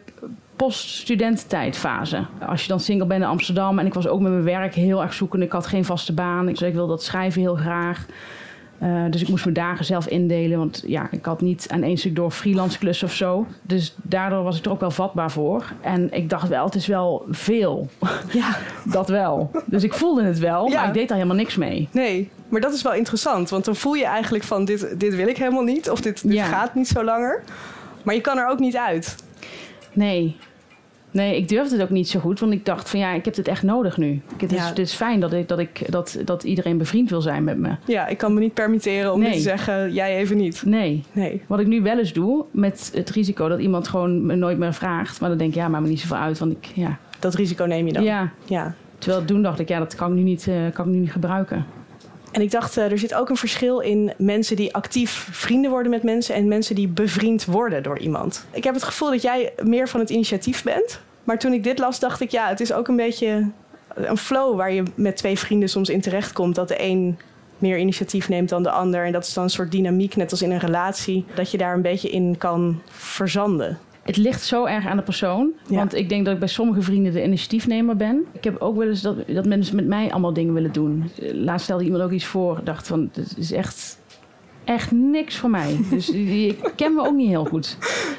post-studententijdfase. 0.57 2.25
Als 2.47 2.63
je 2.63 2.69
dan 2.69 2.81
single 2.81 3.07
bent 3.07 3.23
in 3.23 3.29
Amsterdam 3.29 3.79
en 3.79 3.87
ik 3.87 3.95
was 3.95 4.09
ook 4.09 4.21
met 4.21 4.33
mijn 4.33 4.45
werk 4.45 4.75
heel 4.75 5.03
erg 5.03 5.13
zoekend. 5.13 5.43
Ik 5.43 5.53
had 5.53 5.67
geen 5.67 5.85
vaste 5.85 6.13
baan. 6.13 6.49
Ik 6.49 6.57
zei, 6.57 6.71
ik 6.71 6.77
wil 6.77 6.87
dat 6.87 7.03
schrijven 7.03 7.41
heel 7.41 7.55
graag. 7.55 8.07
Uh, 8.83 9.05
dus 9.11 9.23
ik 9.23 9.29
moest 9.29 9.45
mijn 9.45 9.57
dagen 9.57 9.85
zelf 9.85 10.07
indelen. 10.07 10.59
Want 10.59 10.83
ja, 10.87 11.09
ik 11.11 11.25
had 11.25 11.41
niet 11.41 11.67
aan 11.71 11.83
één 11.83 11.97
stuk 11.97 12.17
door 12.17 12.31
freelance 12.31 12.79
klussen 12.79 13.07
of 13.07 13.15
zo. 13.15 13.47
Dus 13.63 13.95
daardoor 14.03 14.43
was 14.43 14.59
ik 14.59 14.65
er 14.65 14.71
ook 14.71 14.81
wel 14.81 14.91
vatbaar 14.91 15.31
voor. 15.31 15.73
En 15.81 16.13
ik 16.13 16.31
dacht 16.31 16.49
wel, 16.49 16.65
het 16.65 16.75
is 16.75 16.87
wel 16.87 17.27
veel. 17.31 17.89
Ja. 18.33 18.57
dat 18.93 19.09
wel. 19.09 19.51
Dus 19.67 19.83
ik 19.85 19.93
voelde 19.95 20.23
het 20.23 20.39
wel, 20.39 20.69
ja. 20.69 20.75
maar 20.79 20.89
ik 20.89 20.95
deed 20.95 21.09
daar 21.09 21.17
helemaal 21.17 21.39
niks 21.39 21.57
mee. 21.57 21.89
Nee, 21.93 22.31
maar 22.49 22.61
dat 22.61 22.73
is 22.73 22.83
wel 22.83 22.95
interessant. 22.95 23.51
Want 23.51 23.65
dan 23.65 23.77
voel 23.77 23.95
je 23.95 24.05
eigenlijk 24.05 24.45
van, 24.45 24.65
dit, 24.65 25.01
dit 25.01 25.15
wil 25.15 25.29
ik 25.29 25.37
helemaal 25.37 25.63
niet. 25.63 25.91
Of 25.91 26.01
dit, 26.01 26.23
dit 26.23 26.33
Ja. 26.33 26.45
gaat 26.45 26.75
niet 26.75 26.89
zo 26.89 27.05
langer. 27.05 27.43
Maar 28.03 28.15
je 28.15 28.21
kan 28.21 28.39
er 28.39 28.49
ook 28.49 28.59
niet 28.59 28.77
uit. 28.77 29.17
Nee. 29.93 30.37
Nee, 31.11 31.37
ik 31.37 31.49
durfde 31.49 31.75
het 31.75 31.85
ook 31.85 31.91
niet 31.91 32.09
zo 32.09 32.21
goed. 32.21 32.41
Want 32.41 32.53
ik 32.53 32.65
dacht 32.67 32.91
van 32.91 33.01
ja, 33.01 33.13
ik 33.13 33.25
heb 33.25 33.35
dit 33.35 33.49
echt 33.49 33.63
nodig 33.63 33.97
nu. 33.97 34.21
Het 34.39 34.53
is, 34.53 34.59
Ja. 34.59 34.67
het 34.69 34.79
is 34.79 34.93
fijn 34.95 35.21
dat, 35.21 35.33
ik, 35.33 35.49
dat, 35.49 35.59
ik, 35.59 35.83
dat, 35.93 36.19
dat 36.25 36.43
iedereen 36.45 36.79
bevriend 36.79 37.11
wil 37.11 37.21
zijn 37.21 37.45
met 37.45 37.59
me. 37.59 37.71
Ja, 37.85 38.07
ik 38.07 38.19
kan 38.19 38.35
me 38.35 38.41
niet 38.41 38.55
permitteren 38.55 39.13
om 39.13 39.21
Nee. 39.21 39.33
te 39.33 39.39
zeggen, 39.39 39.93
jij 39.93 40.17
even 40.17 40.37
niet. 40.37 40.63
Nee. 40.67 41.03
Nee. 41.13 41.43
Wat 41.47 41.61
ik 41.61 41.67
nu 41.67 41.83
wel 41.83 41.99
eens 41.99 42.13
doe, 42.13 42.45
met 42.51 42.91
het 42.95 43.11
risico 43.11 43.49
dat 43.49 43.61
iemand 43.61 43.89
gewoon 43.89 44.27
me 44.27 44.35
nooit 44.35 44.59
meer 44.59 44.75
vraagt. 44.75 45.21
Maar 45.21 45.29
dan 45.29 45.39
denk 45.39 45.51
ik, 45.51 45.57
ja, 45.57 45.69
maakt 45.69 45.83
me 45.83 45.89
niet 45.89 46.01
zoveel 46.01 46.17
uit. 46.17 46.39
Want 46.39 46.53
ik, 46.53 46.65
ja. 46.75 46.99
Dat 47.19 47.35
risico 47.35 47.65
neem 47.65 47.87
je 47.87 47.93
dan. 47.93 48.03
ja. 48.03 48.31
ja. 48.45 48.75
Terwijl 48.99 49.25
toen 49.25 49.43
dacht 49.43 49.59
ik, 49.59 49.69
ja, 49.69 49.79
dat 49.79 49.95
kan 49.95 50.11
ik 50.11 50.17
nu 50.17 50.23
niet, 50.23 50.49
eh, 50.49 50.55
kan 50.73 50.87
ik 50.87 50.93
nu 50.93 50.99
niet 50.99 51.13
gebruiken. 51.13 51.67
En 52.33 52.41
ik 52.41 52.51
dacht, 52.51 52.77
eh, 52.77 52.91
er 52.91 52.99
zit 52.99 53.15
ook 53.15 53.29
een 53.29 53.37
verschil 53.37 53.81
in 53.81 54.13
mensen 54.19 54.57
die 54.57 54.75
actief 54.75 55.29
vrienden 55.31 55.71
worden 55.71 55.91
met 55.91 56.03
mensen 56.03 56.35
en 56.35 56.49
mensen 56.49 56.75
die 56.75 56.89
bevriend 56.89 57.45
worden 57.45 57.83
door 57.83 57.99
iemand. 57.99 58.47
Ik 58.51 58.65
heb 58.65 58.75
het 58.75 58.83
gevoel 58.83 59.11
dat 59.11 59.23
jij 59.23 59.53
meer 59.63 59.89
van 59.89 60.01
het 60.01 60.11
initiatief 60.11 60.63
bent. 60.63 61.01
Maar 61.25 61.39
toen 61.39 61.53
ik 61.53 61.65
dit 61.65 61.79
las, 61.79 62.01
dacht 62.01 62.21
ik, 62.21 62.31
ja, 62.31 62.49
het 62.49 62.61
is 62.61 62.73
ook 62.73 62.89
een 62.89 62.97
beetje 62.97 63.51
een 63.95 64.19
flow 64.19 64.57
waar 64.57 64.73
je 64.73 64.83
met 64.95 65.17
twee 65.17 65.39
vrienden 65.39 65.69
soms 65.69 65.89
in 65.89 66.01
terecht 66.01 66.33
komt. 66.33 66.55
Dat 66.55 66.69
de 66.69 66.83
een 66.83 67.19
meer 67.59 67.79
initiatief 67.79 68.29
neemt 68.29 68.49
dan 68.49 68.63
de 68.63 68.71
ander. 68.71 69.05
En 69.05 69.13
dat 69.13 69.27
is 69.27 69.33
dan 69.33 69.45
een 69.45 69.51
soort 69.51 69.73
dynamiek, 69.73 70.17
net 70.17 70.31
als 70.31 70.43
in 70.43 70.51
een 70.51 70.59
relatie, 70.59 71.25
dat 71.35 71.51
je 71.51 71.59
daar 71.59 71.75
een 71.75 71.83
beetje 71.83 72.11
in 72.11 72.35
kan 72.39 72.83
verzanden. 72.91 73.79
Het 74.09 74.17
ligt 74.17 74.43
zo 74.43 74.65
erg 74.65 74.87
aan 74.87 74.97
de 74.97 75.03
persoon. 75.03 75.53
Want 75.67 75.95
ik 75.95 76.09
denk 76.09 76.25
dat 76.25 76.35
ik 76.35 76.41
bij 76.41 76.49
sommige 76.49 76.83
vrienden 76.83 77.13
de 77.13 77.25
initiatiefnemer 77.25 77.97
ben. 77.97 78.25
Ik 78.33 78.45
heb 78.45 78.61
ook 78.61 78.77
wel 78.77 78.89
eens 78.89 79.03
dat, 79.03 79.17
dat 79.27 79.47
mensen 79.47 79.77
met 79.77 79.87
mij 79.87 80.11
allemaal 80.11 80.33
dingen 80.33 80.55
willen 80.55 80.73
doen. 80.73 81.11
Laatst 81.33 81.65
stelde 81.65 81.85
iemand 81.85 82.03
ook 82.03 82.11
iets 82.11 82.25
voor. 82.25 82.61
dacht 82.65 82.87
van, 82.87 83.11
het 83.13 83.35
is 83.39 83.53
echt 83.53 83.99
echt 84.69 84.91
niks 84.93 85.37
voor 85.37 85.51
mij. 85.51 85.79
Dus 85.91 86.11
ik 86.11 86.73
ken 86.77 86.95
me 86.95 87.07
ook 87.07 87.15
niet 87.15 87.29
heel 87.29 87.45
goed. 87.45 87.77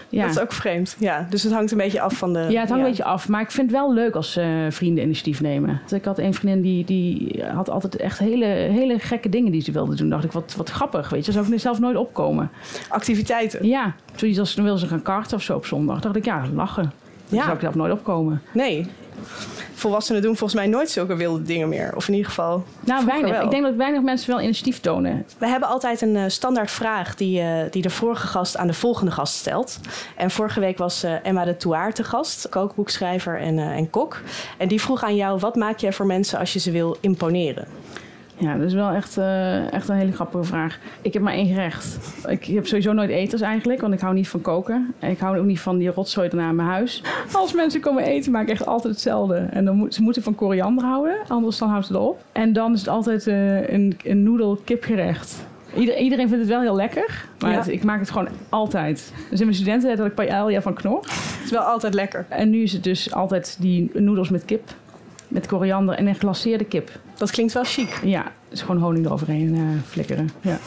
Ja. 0.09 0.21
Dat 0.21 0.35
is 0.35 0.39
ook 0.39 0.51
vreemd. 0.51 0.95
Ja, 0.99 1.27
dus 1.29 1.43
het 1.43 1.53
hangt 1.53 1.71
een 1.71 1.77
beetje 1.77 2.01
af 2.01 2.17
van 2.17 2.33
de. 2.33 2.39
Ja, 2.39 2.59
het 2.59 2.69
hangt 2.69 2.83
een 2.83 2.89
beetje 2.89 3.03
af. 3.03 3.27
Maar 3.27 3.41
ik 3.41 3.51
vind 3.51 3.71
het 3.71 3.79
wel 3.79 3.93
leuk 3.93 4.15
als 4.15 4.37
uh, 4.37 4.45
vrienden 4.69 5.03
initiatief 5.03 5.41
nemen. 5.41 5.81
Dus 5.83 5.91
ik 5.91 6.05
had 6.05 6.17
een 6.17 6.33
vriendin 6.33 6.61
die, 6.61 6.85
die 6.85 7.43
had 7.43 7.69
altijd 7.69 7.95
echt 7.95 8.19
hele, 8.19 8.45
hele 8.45 8.99
gekke 8.99 9.29
dingen 9.29 9.51
die 9.51 9.61
ze 9.61 9.71
wilde 9.71 9.95
doen. 9.95 10.09
Dacht 10.09 10.23
ik, 10.23 10.31
wat, 10.31 10.53
wat 10.57 10.69
grappig. 10.69 11.09
Weet 11.09 11.25
je, 11.25 11.31
zou 11.31 11.53
ik 11.53 11.59
zelf 11.59 11.79
nooit 11.79 11.97
opkomen. 11.97 12.51
Activiteiten. 12.89 13.67
Ja, 13.67 13.93
zoiets 14.15 14.39
als 14.39 14.55
dan 14.55 14.65
wil 14.65 14.77
ze 14.77 14.87
gaan 14.87 15.01
karten 15.01 15.37
of 15.37 15.43
zo 15.43 15.55
op 15.55 15.65
zondag. 15.65 15.99
Dacht 15.99 16.15
ik, 16.15 16.25
ja, 16.25 16.43
lachen. 16.53 16.83
Ja. 16.83 17.35
Daar 17.35 17.43
zou 17.43 17.55
ik 17.55 17.61
zelf 17.61 17.75
nooit 17.75 17.91
opkomen. 17.91 18.41
Nee 18.53 18.87
volwassenen 19.73 20.21
doen 20.21 20.37
volgens 20.37 20.59
mij 20.59 20.69
nooit 20.69 20.89
zulke 20.89 21.15
wilde 21.15 21.41
dingen 21.41 21.69
meer. 21.69 21.95
Of 21.95 22.07
in 22.07 22.13
ieder 22.13 22.29
geval. 22.29 22.63
Nou, 22.79 23.05
weinig. 23.05 23.41
Ik 23.43 23.51
denk 23.51 23.63
dat 23.63 23.75
weinig 23.75 24.01
mensen 24.01 24.29
wel 24.29 24.41
initiatief 24.41 24.79
tonen. 24.79 25.25
We 25.37 25.47
hebben 25.47 25.69
altijd 25.69 26.01
een 26.01 26.15
uh, 26.15 26.23
standaard 26.27 26.71
vraag 26.71 27.15
die, 27.15 27.41
uh, 27.41 27.47
die 27.71 27.81
de 27.81 27.89
vorige 27.89 28.27
gast 28.27 28.57
aan 28.57 28.67
de 28.67 28.73
volgende 28.73 29.11
gast 29.11 29.33
stelt. 29.33 29.79
En 30.15 30.31
vorige 30.31 30.59
week 30.59 30.77
was 30.77 31.03
uh, 31.03 31.25
Emma 31.25 31.45
de 31.45 31.57
Touaar 31.57 31.93
te 31.93 32.03
gast, 32.03 32.49
kookboekschrijver 32.49 33.39
en, 33.39 33.59
en 33.59 33.89
kok. 33.89 34.21
En 34.57 34.67
die 34.67 34.81
vroeg 34.81 35.03
aan 35.03 35.15
jou: 35.15 35.39
wat 35.39 35.55
maak 35.55 35.77
jij 35.77 35.93
voor 35.93 36.05
mensen 36.05 36.39
als 36.39 36.53
je 36.53 36.59
ze 36.59 36.71
wil 36.71 36.97
imponeren? 36.99 37.67
Ja, 38.39 38.57
dat 38.57 38.65
is 38.65 38.73
wel 38.73 38.89
echt, 38.89 39.17
uh, 39.17 39.73
echt 39.73 39.89
een 39.89 39.95
hele 39.95 40.11
grappige 40.11 40.43
vraag. 40.43 40.79
Ik 41.01 41.13
heb 41.13 41.21
maar 41.21 41.33
één 41.33 41.47
gerecht. 41.47 41.97
Ik 42.27 42.45
heb 42.45 42.67
sowieso 42.67 42.93
nooit 42.93 43.09
eters 43.09 43.41
eigenlijk, 43.41 43.81
want 43.81 43.93
ik 43.93 43.99
hou 43.99 44.13
niet 44.13 44.27
van 44.27 44.41
koken. 44.41 44.93
En 44.99 45.11
ik 45.11 45.19
hou 45.19 45.37
ook 45.37 45.45
niet 45.45 45.59
van 45.59 45.77
die 45.77 45.89
rotzooi 45.89 46.29
daarna 46.29 46.49
in 46.49 46.55
mijn 46.55 46.67
huis. 46.67 47.03
Als 47.31 47.53
mensen 47.53 47.81
komen 47.81 48.03
eten, 48.03 48.31
maak 48.31 48.43
ik 48.43 48.49
echt 48.49 48.65
altijd 48.65 48.93
hetzelfde. 48.93 49.35
En 49.35 49.65
dan 49.65 49.75
moet, 49.75 49.93
ze 49.93 50.01
moeten 50.01 50.23
van 50.23 50.35
koriander 50.35 50.85
houden, 50.85 51.17
anders 51.27 51.57
dan 51.57 51.69
houdt 51.69 51.85
ze 51.85 51.93
erop. 51.93 52.23
En 52.31 52.53
dan 52.53 52.73
is 52.73 52.79
het 52.79 52.89
altijd 52.89 53.27
uh, 53.27 53.69
een, 53.69 53.97
een 54.03 54.23
noedel-kipgerecht. 54.23 55.45
iedereen 55.75 56.29
vindt 56.29 56.37
het 56.37 56.47
wel 56.47 56.61
heel 56.61 56.75
lekker, 56.75 57.25
maar 57.39 57.69
ik 57.69 57.83
maak 57.83 57.99
het 57.99 58.11
gewoon 58.11 58.27
altijd. 58.49 59.13
Dus 59.29 59.39
in 59.39 59.45
mijn 59.45 59.57
studenten 59.57 59.97
had 59.97 60.05
ik 60.05 60.15
paella 60.15 60.61
van 60.61 60.73
knor. 60.73 60.99
Het 61.01 61.41
is 61.43 61.51
wel 61.51 61.61
altijd 61.61 61.93
lekker. 61.93 62.25
En 62.29 62.49
nu 62.49 62.61
is 62.61 62.73
het 62.73 62.83
dus 62.83 63.13
altijd 63.13 63.57
die 63.59 63.91
noedels 63.93 64.29
met 64.29 64.45
kip 64.45 64.61
met 65.29 65.47
koriander 65.47 65.95
en 65.95 66.07
een 66.07 66.15
glaceerde 66.15 66.65
kip. 66.65 66.91
Dat 67.19 67.31
klinkt 67.31 67.53
wel 67.53 67.63
chic. 67.63 67.99
Ja, 68.03 68.31
dus 68.49 68.61
gewoon 68.61 68.81
honing 68.81 69.05
eroverheen 69.05 69.55
uh, 69.55 69.61
flikkeren. 69.87 70.29
Ja. 70.41 70.59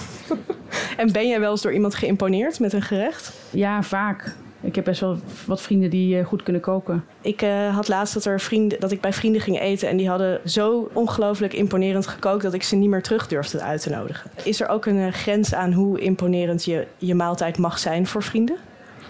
en 0.96 1.12
ben 1.12 1.28
jij 1.28 1.40
wel 1.40 1.50
eens 1.50 1.62
door 1.62 1.72
iemand 1.72 1.94
geïmponeerd 1.94 2.60
met 2.60 2.72
een 2.72 2.82
gerecht? 2.82 3.32
Ja, 3.50 3.82
vaak. 3.82 4.34
Ik 4.60 4.74
heb 4.74 4.84
best 4.84 5.00
wel 5.00 5.18
wat 5.46 5.60
vrienden 5.60 5.90
die 5.90 6.16
uh, 6.16 6.26
goed 6.26 6.42
kunnen 6.42 6.62
koken. 6.62 7.04
Ik 7.20 7.42
uh, 7.42 7.74
had 7.74 7.88
laatst 7.88 8.14
dat, 8.14 8.24
er 8.24 8.40
vrienden, 8.40 8.80
dat 8.80 8.92
ik 8.92 9.00
bij 9.00 9.12
vrienden 9.12 9.40
ging 9.40 9.60
eten 9.60 9.88
en 9.88 9.96
die 9.96 10.08
hadden 10.08 10.40
zo 10.44 10.90
ongelooflijk 10.92 11.52
imponerend 11.52 12.06
gekookt 12.06 12.42
dat 12.42 12.54
ik 12.54 12.62
ze 12.62 12.76
niet 12.76 12.90
meer 12.90 13.02
terug 13.02 13.28
durfde 13.28 13.60
uit 13.60 13.82
te 13.82 13.90
nodigen. 13.90 14.30
Is 14.44 14.60
er 14.60 14.68
ook 14.68 14.86
een 14.86 15.12
grens 15.12 15.54
aan 15.54 15.72
hoe 15.72 16.00
imponerend 16.00 16.64
je, 16.64 16.86
je 16.98 17.14
maaltijd 17.14 17.58
mag 17.58 17.78
zijn 17.78 18.06
voor 18.06 18.22
vrienden? 18.22 18.56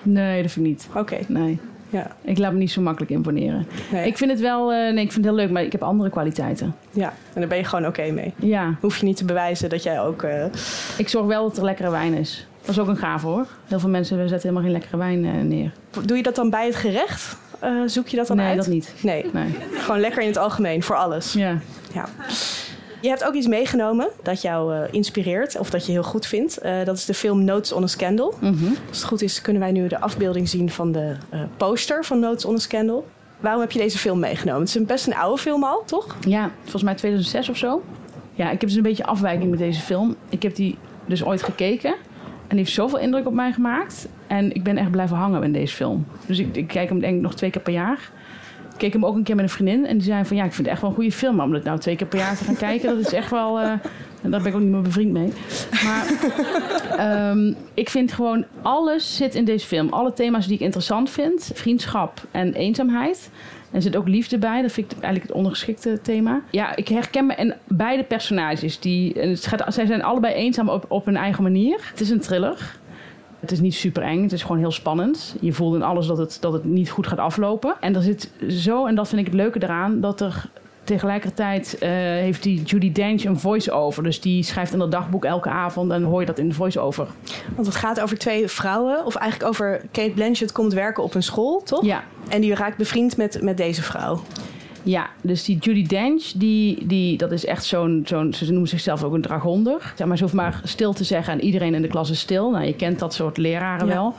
Nee, 0.03 0.43
dat 0.43 0.51
vind 0.51 0.67
ik 0.67 0.73
niet. 0.73 0.89
Oké. 0.95 1.19
Nee. 1.29 1.61
Ja. 1.93 2.07
Ik 2.23 2.39
laat 2.39 2.53
me 2.53 2.59
niet 2.59 2.71
zo 2.71 2.81
makkelijk 2.81 3.13
imponeren. 3.13 3.67
Ik 4.05 4.17
vind 4.17 4.31
het 4.31 4.41
wel, 4.41 4.73
uh, 4.73 4.79
nee, 4.79 5.05
ik 5.05 5.13
vind 5.13 5.15
het 5.15 5.25
heel 5.25 5.35
leuk, 5.35 5.51
maar 5.51 5.63
ik 5.63 5.73
heb 5.73 5.83
andere 5.83 6.11
kwaliteiten. 6.11 6.75
Ja, 6.91 7.13
en 7.33 7.41
daar 7.41 7.49
ben 7.49 7.59
je 7.59 7.65
gewoon 7.65 7.87
oké 7.87 8.11
mee. 8.11 8.33
Ja. 8.37 8.75
Hoef 8.81 8.97
je 8.97 9.05
niet 9.05 9.17
te 9.17 9.25
bewijzen 9.25 9.69
dat 9.69 9.83
jij 9.83 10.01
ook. 10.01 10.23
Uh... 10.23 10.45
Ik 10.99 11.09
zorg 11.09 11.27
wel 11.27 11.49
dat 11.49 11.57
er 11.57 11.65
lekkere 11.65 11.91
wijn 11.91 12.15
is. 12.15 12.47
Dat 12.61 12.71
is 12.71 12.79
ook 12.79 12.89
een 12.89 12.97
gaaf 12.97 13.23
hoor. 13.23 13.47
Heel 13.67 13.81
veel 13.81 13.89
mensen 13.89 14.17
zetten 14.17 14.49
helemaal 14.49 14.63
geen 14.63 14.73
lekkere 14.73 14.97
wijn 14.97 15.25
uh, 15.25 15.43
neer. 15.43 15.73
Doe 16.05 16.17
je 16.17 16.23
dat 16.23 16.35
dan 16.35 16.51
bij 16.51 16.67
het 16.67 16.77
gerecht? 16.77 17.37
zoek 17.87 18.09
je 18.09 18.17
dat 18.17 18.27
dan 18.27 18.37
nee, 18.37 18.47
uit? 18.47 18.55
Nee, 18.55 18.65
dat 18.65 18.75
niet. 18.75 18.95
Nee. 19.03 19.25
nee. 19.33 19.55
Gewoon 19.73 20.01
lekker 20.01 20.23
in 20.23 20.29
het 20.29 20.37
algemeen, 20.37 20.83
voor 20.83 20.97
alles. 20.97 21.33
Ja. 21.33 21.59
ja. 21.93 22.09
Je 23.03 23.09
hebt 23.09 23.25
ook 23.25 23.35
iets 23.35 23.47
meegenomen 23.47 24.09
dat 24.23 24.43
jou 24.43 24.75
uh, 24.75 24.83
inspireert 24.91 25.59
of 25.59 25.71
dat 25.71 25.87
je 25.87 25.93
heel 25.93 26.03
goed 26.03 26.27
vindt. 26.27 26.65
Uh, 26.65 26.85
dat 26.85 26.97
is 26.97 27.05
de 27.05 27.15
film 27.15 27.45
Notes 27.45 27.73
on 27.73 27.83
a 27.83 27.87
Scandal. 27.87 28.35
Mm 28.41 28.55
-hmm. 28.59 28.77
Als 28.89 28.99
het 28.99 29.07
goed 29.07 29.23
is, 29.23 29.41
kunnen 29.41 29.63
wij 29.63 29.73
nu 29.73 29.89
de 29.89 30.01
afbeelding 30.01 30.49
zien 30.49 30.71
van 30.71 30.93
de 30.93 31.17
uh, 31.35 31.41
poster 31.57 32.05
van 32.05 32.19
Notes 32.19 32.45
on 32.45 32.55
a 32.55 32.59
Scandal. 32.59 33.07
Waarom 33.41 33.61
heb 33.61 33.71
je 33.71 33.79
deze 33.79 33.99
film 33.99 34.19
meegenomen? 34.19 34.61
Het 34.61 34.69
is 34.69 34.75
een 34.75 34.87
best 34.87 35.07
een 35.07 35.15
oude 35.15 35.41
film 35.41 35.65
al, 35.65 35.83
toch? 35.87 36.17
Ja, 36.27 36.51
volgens 36.61 36.83
mij 36.83 36.95
2006 36.95 37.49
of 37.49 37.57
zo. 37.57 37.83
Ja, 38.35 38.45
ik 38.51 38.61
heb 38.61 38.69
dus 38.69 38.75
een 38.75 38.83
beetje 38.83 39.07
afwijking 39.07 39.51
met 39.51 39.59
deze 39.59 39.81
film. 39.81 40.17
Ik 40.29 40.43
heb 40.43 40.55
die 40.55 40.79
dus 41.07 41.25
ooit 41.25 41.43
gekeken. 41.43 41.91
En 42.43 42.57
die 42.57 42.59
heeft 42.59 42.73
zoveel 42.73 42.99
indruk 42.99 43.27
op 43.27 43.35
mij 43.35 43.53
gemaakt. 43.53 44.09
En 44.27 44.55
ik 44.55 44.63
ben 44.63 44.77
echt 44.77 44.91
blijven 44.91 45.17
hangen 45.17 45.43
in 45.43 45.53
deze 45.53 45.75
film. 45.75 46.07
Dus 46.27 46.39
ik, 46.39 46.57
ik 46.57 46.67
kijk 46.67 46.89
hem 46.89 47.01
denk 47.01 47.15
ik 47.15 47.21
nog 47.21 47.35
twee 47.35 47.51
keer 47.51 47.63
per 47.63 47.73
jaar 47.73 48.11
keek 48.83 48.93
hem 48.93 49.05
ook 49.05 49.17
een 49.17 49.23
keer 49.23 49.35
met 49.35 49.45
een 49.45 49.51
vriendin. 49.51 49.87
En 49.87 49.97
die 49.97 50.07
zei 50.07 50.25
van 50.25 50.37
ja, 50.37 50.45
ik 50.45 50.53
vind 50.53 50.67
het 50.67 50.73
echt 50.73 50.81
wel 50.81 50.91
een 50.91 50.97
goede 50.97 51.13
film. 51.13 51.37
Maar 51.37 51.47
om 51.47 51.53
dat 51.53 51.65
nou 51.65 51.79
twee 51.79 51.97
keer 51.97 52.07
per 52.07 52.19
jaar 52.19 52.37
te 52.37 52.45
gaan 52.45 52.57
kijken, 52.69 52.89
dat 52.89 53.07
is 53.07 53.13
echt 53.13 53.31
wel. 53.31 53.61
Uh, 53.61 53.73
daar 54.23 54.41
ben 54.41 54.47
ik 54.47 54.55
ook 54.55 54.61
niet 54.61 54.71
meer 54.71 54.83
bevriend 54.83 55.13
mee. 55.13 55.33
Maar 55.85 57.31
um, 57.31 57.57
ik 57.75 57.91
vind 57.91 58.13
gewoon 58.13 58.45
alles 58.63 59.17
zit 59.17 59.35
in 59.35 59.45
deze 59.45 59.67
film. 59.67 59.89
Alle 59.89 60.13
thema's 60.13 60.47
die 60.47 60.55
ik 60.55 60.61
interessant 60.61 61.11
vind: 61.11 61.51
vriendschap 61.55 62.21
en 62.31 62.55
eenzaamheid. 62.55 63.31
En 63.71 63.77
er 63.77 63.83
zit 63.83 63.97
ook 63.97 64.09
liefde 64.09 64.39
bij. 64.39 64.63
Dat 64.63 64.73
vind 64.73 64.87
ik 64.87 64.93
eigenlijk 64.93 65.27
het 65.27 65.37
ondergeschikte 65.37 66.01
thema. 66.03 66.43
Ja, 66.51 66.77
ik 66.77 66.89
herken 66.89 67.27
me 67.27 67.35
in 67.35 67.55
beide 67.67 68.03
personages. 68.05 68.81
Die, 68.81 69.13
het 69.19 69.47
gaat, 69.47 69.75
zij 69.75 69.87
zijn 69.87 70.03
allebei 70.03 70.35
eenzaam 70.35 70.69
op, 70.69 70.85
op 70.89 71.05
hun 71.05 71.17
eigen 71.17 71.43
manier. 71.43 71.81
Het 71.91 72.01
is 72.01 72.11
een 72.11 72.21
thriller. 72.21 72.77
Het 73.43 73.53
is 73.53 73.61
niet 73.61 73.75
super 73.75 74.03
eng, 74.03 74.23
het 74.23 74.33
is 74.33 74.43
gewoon 74.43 74.59
heel 74.59 74.71
spannend. 74.71 75.37
Je 75.41 75.53
voelt 75.53 75.75
in 75.75 75.83
alles 75.83 76.07
dat 76.07 76.19
het, 76.19 76.39
dat 76.41 76.53
het 76.53 76.65
niet 76.65 76.91
goed 76.91 77.07
gaat 77.07 77.19
aflopen. 77.19 77.75
En 77.81 77.95
er 77.95 78.03
zit 78.03 78.31
zo, 78.49 78.87
en 78.87 78.95
dat 78.95 79.09
vind 79.09 79.21
ik 79.21 79.27
het 79.27 79.37
leuke 79.37 79.63
eraan, 79.63 80.01
dat 80.01 80.21
er 80.21 80.51
tegelijkertijd 80.85 81.77
uh, 81.83 81.89
heeft 81.99 82.43
die 82.43 82.63
Judy 82.63 82.93
Dench 82.93 83.25
een 83.25 83.39
voice-over. 83.39 84.03
Dus 84.03 84.21
die 84.21 84.43
schrijft 84.43 84.73
in 84.73 84.79
dat 84.79 84.91
dagboek 84.91 85.25
elke 85.25 85.49
avond 85.49 85.91
en 85.91 86.03
hoor 86.03 86.21
je 86.21 86.27
dat 86.27 86.39
in 86.39 86.49
de 86.49 86.55
voice-over. 86.55 87.07
Want 87.55 87.67
het 87.67 87.77
gaat 87.77 88.01
over 88.01 88.19
twee 88.19 88.49
vrouwen, 88.49 89.07
of 89.07 89.15
eigenlijk 89.15 89.51
over 89.51 89.83
Kate 89.91 90.11
Blanchett 90.11 90.53
komt 90.53 90.73
werken 90.73 91.03
op 91.03 91.15
een 91.15 91.23
school, 91.23 91.63
toch? 91.65 91.85
Ja. 91.85 92.05
En 92.29 92.41
die 92.41 92.55
raakt 92.55 92.77
bevriend 92.77 93.17
met, 93.17 93.43
met 93.43 93.57
deze 93.57 93.83
vrouw. 93.83 94.21
Ja, 94.83 95.11
dus 95.21 95.45
die 95.45 95.59
Judy 95.59 95.87
Dench, 95.87 96.33
die, 96.37 96.87
die, 96.87 97.17
dat 97.17 97.33
is 97.33 97.45
echt 97.45 97.65
zo'n, 97.65 98.03
zo'n, 98.05 98.33
ze 98.33 98.51
noemen 98.51 98.69
zichzelf 98.69 99.05
ook 99.05 99.15
een 99.15 99.23
dragonder. 99.23 99.93
Zeg 99.97 100.07
maar, 100.07 100.17
ze 100.17 100.23
hoeft 100.23 100.35
maar 100.35 100.61
stil 100.65 100.93
te 100.93 101.05
zeggen 101.05 101.33
en 101.33 101.41
iedereen 101.41 101.75
in 101.75 101.83
de 101.83 101.89
klas 101.89 102.11
is 102.11 102.21
stil. 102.21 102.51
Nou, 102.51 102.65
je 102.65 102.75
kent 102.75 102.99
dat 102.99 103.15
soort 103.15 103.37
leraren 103.37 103.87
ja. 103.87 103.93
wel. 103.93 104.15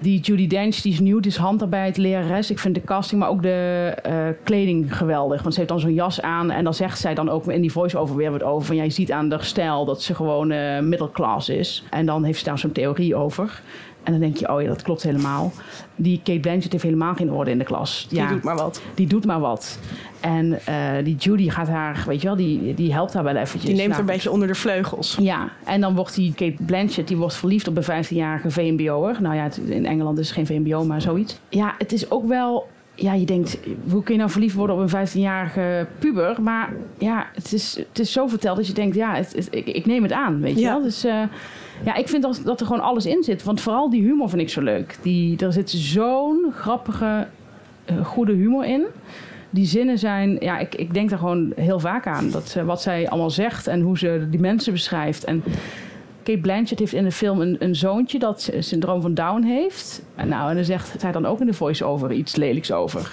Die 0.00 0.20
Judy 0.20 0.46
Dench, 0.46 0.76
die 0.76 0.92
is 0.92 1.00
nieuw, 1.00 1.20
die 1.20 1.30
is 1.30 1.36
handarbeid, 1.36 1.96
lerares. 1.96 2.50
Ik 2.50 2.58
vind 2.58 2.74
de 2.74 2.82
casting, 2.84 3.20
maar 3.20 3.30
ook 3.30 3.42
de 3.42 3.94
uh, 4.06 4.12
kleding 4.42 4.96
geweldig. 4.96 5.42
Want 5.42 5.54
ze 5.54 5.60
heeft 5.60 5.72
dan 5.72 5.80
zo'n 5.80 5.94
jas 5.94 6.20
aan 6.22 6.50
en 6.50 6.64
dan 6.64 6.74
zegt 6.74 6.98
zij 6.98 7.14
dan 7.14 7.28
ook 7.28 7.46
in 7.46 7.60
die 7.60 7.72
voice-over 7.72 8.16
weer 8.16 8.30
wat 8.30 8.42
over. 8.42 8.66
Van, 8.66 8.76
ja, 8.76 8.82
je 8.82 8.90
ziet 8.90 9.12
aan 9.12 9.28
de 9.28 9.36
stijl 9.40 9.84
dat 9.84 10.02
ze 10.02 10.14
gewoon 10.14 10.50
uh, 10.50 10.80
middelklas 10.80 11.48
is. 11.48 11.84
En 11.90 12.06
dan 12.06 12.24
heeft 12.24 12.38
ze 12.38 12.44
daar 12.44 12.58
zo'n 12.58 12.72
theorie 12.72 13.16
over. 13.16 13.62
En 14.08 14.14
dan 14.14 14.22
denk 14.22 14.36
je, 14.36 14.52
oh 14.52 14.62
ja, 14.62 14.68
dat 14.68 14.82
klopt 14.82 15.02
helemaal. 15.02 15.52
Die 15.96 16.20
Kate 16.24 16.40
Blanchett 16.40 16.72
heeft 16.72 16.84
helemaal 16.84 17.14
geen 17.14 17.32
orde 17.32 17.50
in 17.50 17.58
de 17.58 17.64
klas. 17.64 18.06
Die 18.08 18.18
ja, 18.18 18.28
doet 18.28 18.42
maar 18.42 18.56
wat. 18.56 18.82
Die 18.94 19.06
doet 19.06 19.26
maar 19.26 19.40
wat. 19.40 19.78
En 20.20 20.58
uh, 20.68 21.04
die 21.04 21.16
Judy 21.16 21.48
gaat 21.50 21.68
haar, 21.68 22.04
weet 22.06 22.20
je 22.20 22.26
wel, 22.26 22.36
die, 22.36 22.74
die 22.74 22.92
helpt 22.92 23.14
haar 23.14 23.24
wel 23.24 23.34
eventjes. 23.34 23.62
Die 23.62 23.74
neemt 23.74 23.88
nou, 23.88 23.92
haar 23.92 24.00
een 24.00 24.14
beetje 24.14 24.30
onder 24.30 24.48
de 24.48 24.54
vleugels. 24.54 25.16
Ja, 25.20 25.48
en 25.64 25.80
dan 25.80 25.94
wordt 25.94 26.14
die 26.14 26.34
Kate 26.34 26.62
Blanchett, 26.62 27.08
die 27.08 27.16
wordt 27.16 27.34
verliefd 27.34 27.68
op 27.68 27.76
een 27.76 28.04
15-jarige 28.04 28.50
VMBO'er. 28.50 29.22
Nou 29.22 29.34
ja, 29.34 29.48
in 29.66 29.86
Engeland 29.86 30.18
is 30.18 30.26
het 30.26 30.34
geen 30.34 30.46
VMBO, 30.46 30.84
maar 30.84 31.00
zoiets. 31.00 31.38
Ja, 31.48 31.74
het 31.78 31.92
is 31.92 32.10
ook 32.10 32.26
wel 32.26 32.66
ja, 32.94 33.14
je 33.14 33.26
denkt, 33.26 33.58
hoe 33.90 34.02
kun 34.02 34.12
je 34.12 34.18
nou 34.18 34.30
verliefd 34.30 34.54
worden 34.54 34.76
op 34.76 34.92
een 34.92 35.06
15-jarige 35.06 35.86
puber? 35.98 36.42
Maar 36.42 36.72
ja, 36.98 37.26
het 37.34 37.52
is, 37.52 37.76
het 37.88 37.98
is 37.98 38.12
zo 38.12 38.26
verteld 38.26 38.56
dat 38.56 38.66
je 38.66 38.72
denkt, 38.72 38.96
ja, 38.96 39.14
het, 39.14 39.32
het, 39.32 39.48
ik, 39.50 39.66
ik, 39.66 39.86
neem 39.86 40.02
het 40.02 40.12
aan, 40.12 40.40
weet 40.40 40.54
je 40.54 40.60
ja. 40.60 40.72
wel. 40.72 40.82
Dus 40.82 41.04
uh, 41.04 41.22
ja, 41.84 41.94
ik 41.94 42.08
vind 42.08 42.22
dat, 42.22 42.40
dat 42.44 42.60
er 42.60 42.66
gewoon 42.66 42.82
alles 42.82 43.06
in 43.06 43.22
zit. 43.22 43.44
Want 43.44 43.60
vooral 43.60 43.90
die 43.90 44.02
humor 44.02 44.28
vind 44.28 44.42
ik 44.42 44.48
zo 44.48 44.60
leuk. 44.60 44.98
Die, 45.02 45.38
er 45.38 45.52
zit 45.52 45.70
zo'n 45.70 46.52
grappige, 46.54 47.26
uh, 47.90 48.06
goede 48.06 48.32
humor 48.32 48.64
in. 48.64 48.86
Die 49.50 49.66
zinnen 49.66 49.98
zijn, 49.98 50.36
ja, 50.40 50.58
ik, 50.58 50.74
ik 50.74 50.94
denk 50.94 51.10
daar 51.10 51.18
gewoon 51.18 51.52
heel 51.56 51.80
vaak 51.80 52.06
aan. 52.06 52.30
Dat, 52.30 52.54
uh, 52.58 52.64
wat 52.64 52.82
zij 52.82 53.08
allemaal 53.08 53.30
zegt 53.30 53.66
en 53.66 53.80
hoe 53.80 53.98
ze 53.98 54.26
die 54.30 54.40
mensen 54.40 54.72
beschrijft. 54.72 55.24
En 55.24 55.42
Kate 56.22 56.40
Blanchett 56.40 56.80
heeft 56.80 56.92
in 56.92 57.04
de 57.04 57.12
film 57.12 57.40
een, 57.40 57.56
een 57.58 57.74
zoontje 57.74 58.18
dat 58.18 58.50
syndroom 58.58 59.00
van 59.00 59.14
Down 59.14 59.42
heeft. 59.42 60.02
En, 60.14 60.28
nou, 60.28 60.50
en 60.50 60.56
dan 60.56 60.64
zegt 60.64 60.94
zij 61.00 61.12
dan 61.12 61.26
ook 61.26 61.40
in 61.40 61.46
de 61.46 61.52
voice-over 61.52 62.12
iets 62.12 62.36
lelijks 62.36 62.72
over. 62.72 63.10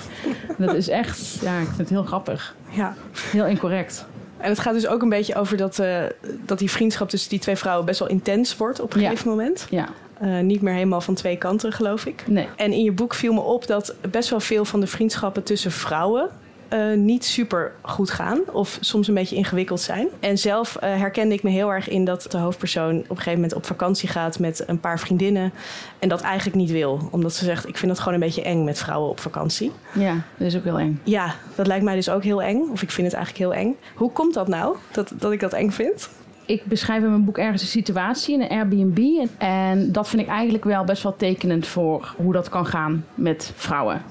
dat 0.58 0.74
is 0.74 0.90
echt, 0.90 1.38
ja, 1.42 1.60
ik 1.60 1.66
vind 1.66 1.78
het 1.78 1.90
heel 1.90 2.04
grappig. 2.04 2.56
Ja. 2.70 2.96
Heel 3.32 3.46
incorrect. 3.46 4.08
En 4.46 4.52
het 4.52 4.60
gaat 4.60 4.74
dus 4.74 4.88
ook 4.88 5.02
een 5.02 5.10
beetje 5.10 5.36
over 5.36 5.58
dat, 5.58 5.80
uh, 5.80 6.04
dat 6.46 6.60
die 6.60 6.72
vriendschap 6.72 7.10
tussen 7.10 7.30
die 7.30 7.40
twee 7.40 7.56
vrouwen 7.56 7.86
best 7.86 8.00
wel 8.00 8.10
intens 8.10 8.58
wordt 8.58 8.80
op 8.80 8.94
een 8.94 9.02
ja. 9.02 9.10
gegeven 9.10 9.30
moment. 9.30 9.68
Ja. 9.70 9.90
Uh, 10.24 10.40
niet 10.40 10.62
meer 10.62 10.74
helemaal 10.74 11.02
van 11.02 11.14
twee 11.14 11.38
kanten, 11.38 11.72
geloof 11.72 12.06
ik. 12.06 12.24
Nee. 12.28 12.48
En 12.56 12.72
in 12.72 12.84
je 12.84 12.92
boek 12.92 13.14
viel 13.14 13.34
me 13.34 13.40
op 13.40 13.68
dat 13.68 13.96
best 14.12 14.30
wel 14.30 14.40
veel 14.40 14.66
van 14.66 14.80
de 14.80 14.88
vriendschappen 14.88 15.44
tussen 15.44 15.72
vrouwen 15.72 16.30
uh, 16.74 16.98
niet 16.98 17.26
super 17.26 17.72
goed 17.82 18.10
gaan 18.10 18.40
of 18.52 18.78
soms 18.82 19.08
een 19.08 19.14
beetje 19.14 19.36
ingewikkeld 19.36 19.82
zijn. 19.82 20.08
En 20.20 20.38
zelf 20.38 20.76
uh, 20.76 20.82
herkende 20.82 21.36
ik 21.36 21.44
me 21.44 21.50
heel 21.50 21.74
erg 21.74 21.90
in 21.90 22.06
dat 22.06 22.26
de 22.30 22.38
hoofdpersoon 22.38 22.98
op 22.98 23.10
een 23.10 23.18
gegeven 23.18 23.34
moment 23.34 23.54
op 23.54 23.66
vakantie 23.66 24.10
gaat 24.10 24.40
met 24.40 24.64
een 24.68 24.80
paar 24.80 25.00
vriendinnen 25.00 25.54
en 26.00 26.10
dat 26.10 26.22
eigenlijk 26.22 26.58
niet 26.58 26.72
wil, 26.72 27.08
omdat 27.12 27.34
ze 27.34 27.46
zegt: 27.46 27.68
Ik 27.68 27.78
vind 27.78 27.92
het 27.92 28.00
gewoon 28.00 28.14
een 28.14 28.26
beetje 28.26 28.42
eng 28.42 28.64
met 28.64 28.80
vrouwen 28.80 29.10
op 29.10 29.20
vakantie. 29.20 29.72
Ja, 29.94 30.14
dat 30.38 30.48
is 30.48 30.56
ook 30.56 30.64
heel 30.64 30.80
eng. 30.80 31.00
Ja, 31.04 31.36
dat 31.56 31.68
lijkt 31.68 31.84
mij 31.84 31.96
dus 31.96 32.10
ook 32.10 32.24
heel 32.24 32.42
eng, 32.42 32.70
of 32.72 32.82
ik 32.82 32.92
vind 32.92 33.08
het 33.08 33.16
eigenlijk 33.16 33.46
heel 33.46 33.62
eng. 33.64 33.76
Hoe 33.96 34.12
komt 34.12 34.34
dat 34.34 34.48
nou 34.48 34.76
dat, 34.92 35.12
dat 35.16 35.32
ik 35.32 35.40
dat 35.40 35.54
eng 35.54 35.70
vind? 35.70 36.10
Ik 36.46 36.66
beschrijf 36.66 37.04
in 37.04 37.10
mijn 37.10 37.26
boek 37.26 37.38
ergens 37.38 37.62
een 37.62 37.68
situatie 37.68 38.34
in 38.34 38.42
een 38.42 38.50
Airbnb. 38.50 39.28
En 39.38 39.92
dat 39.92 40.10
vind 40.10 40.22
ik 40.22 40.28
eigenlijk 40.28 40.64
wel 40.64 40.84
best 40.84 41.04
wel 41.04 41.16
tekenend 41.16 41.68
voor 41.68 42.14
hoe 42.18 42.34
dat 42.34 42.50
kan 42.50 42.66
gaan 42.66 43.06
met 43.16 43.52
vrouwen. 43.56 44.02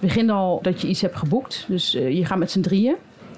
Het 0.00 0.08
begint 0.08 0.30
al 0.30 0.58
dat 0.62 0.80
je 0.80 0.88
iets 0.88 1.00
hebt 1.00 1.16
geboekt. 1.16 1.64
Dus 1.68 1.94
uh, 1.94 2.10
je 2.10 2.24
gaat 2.24 2.38
met 2.38 2.50
z'n 2.50 2.60
drieën. 2.60 2.94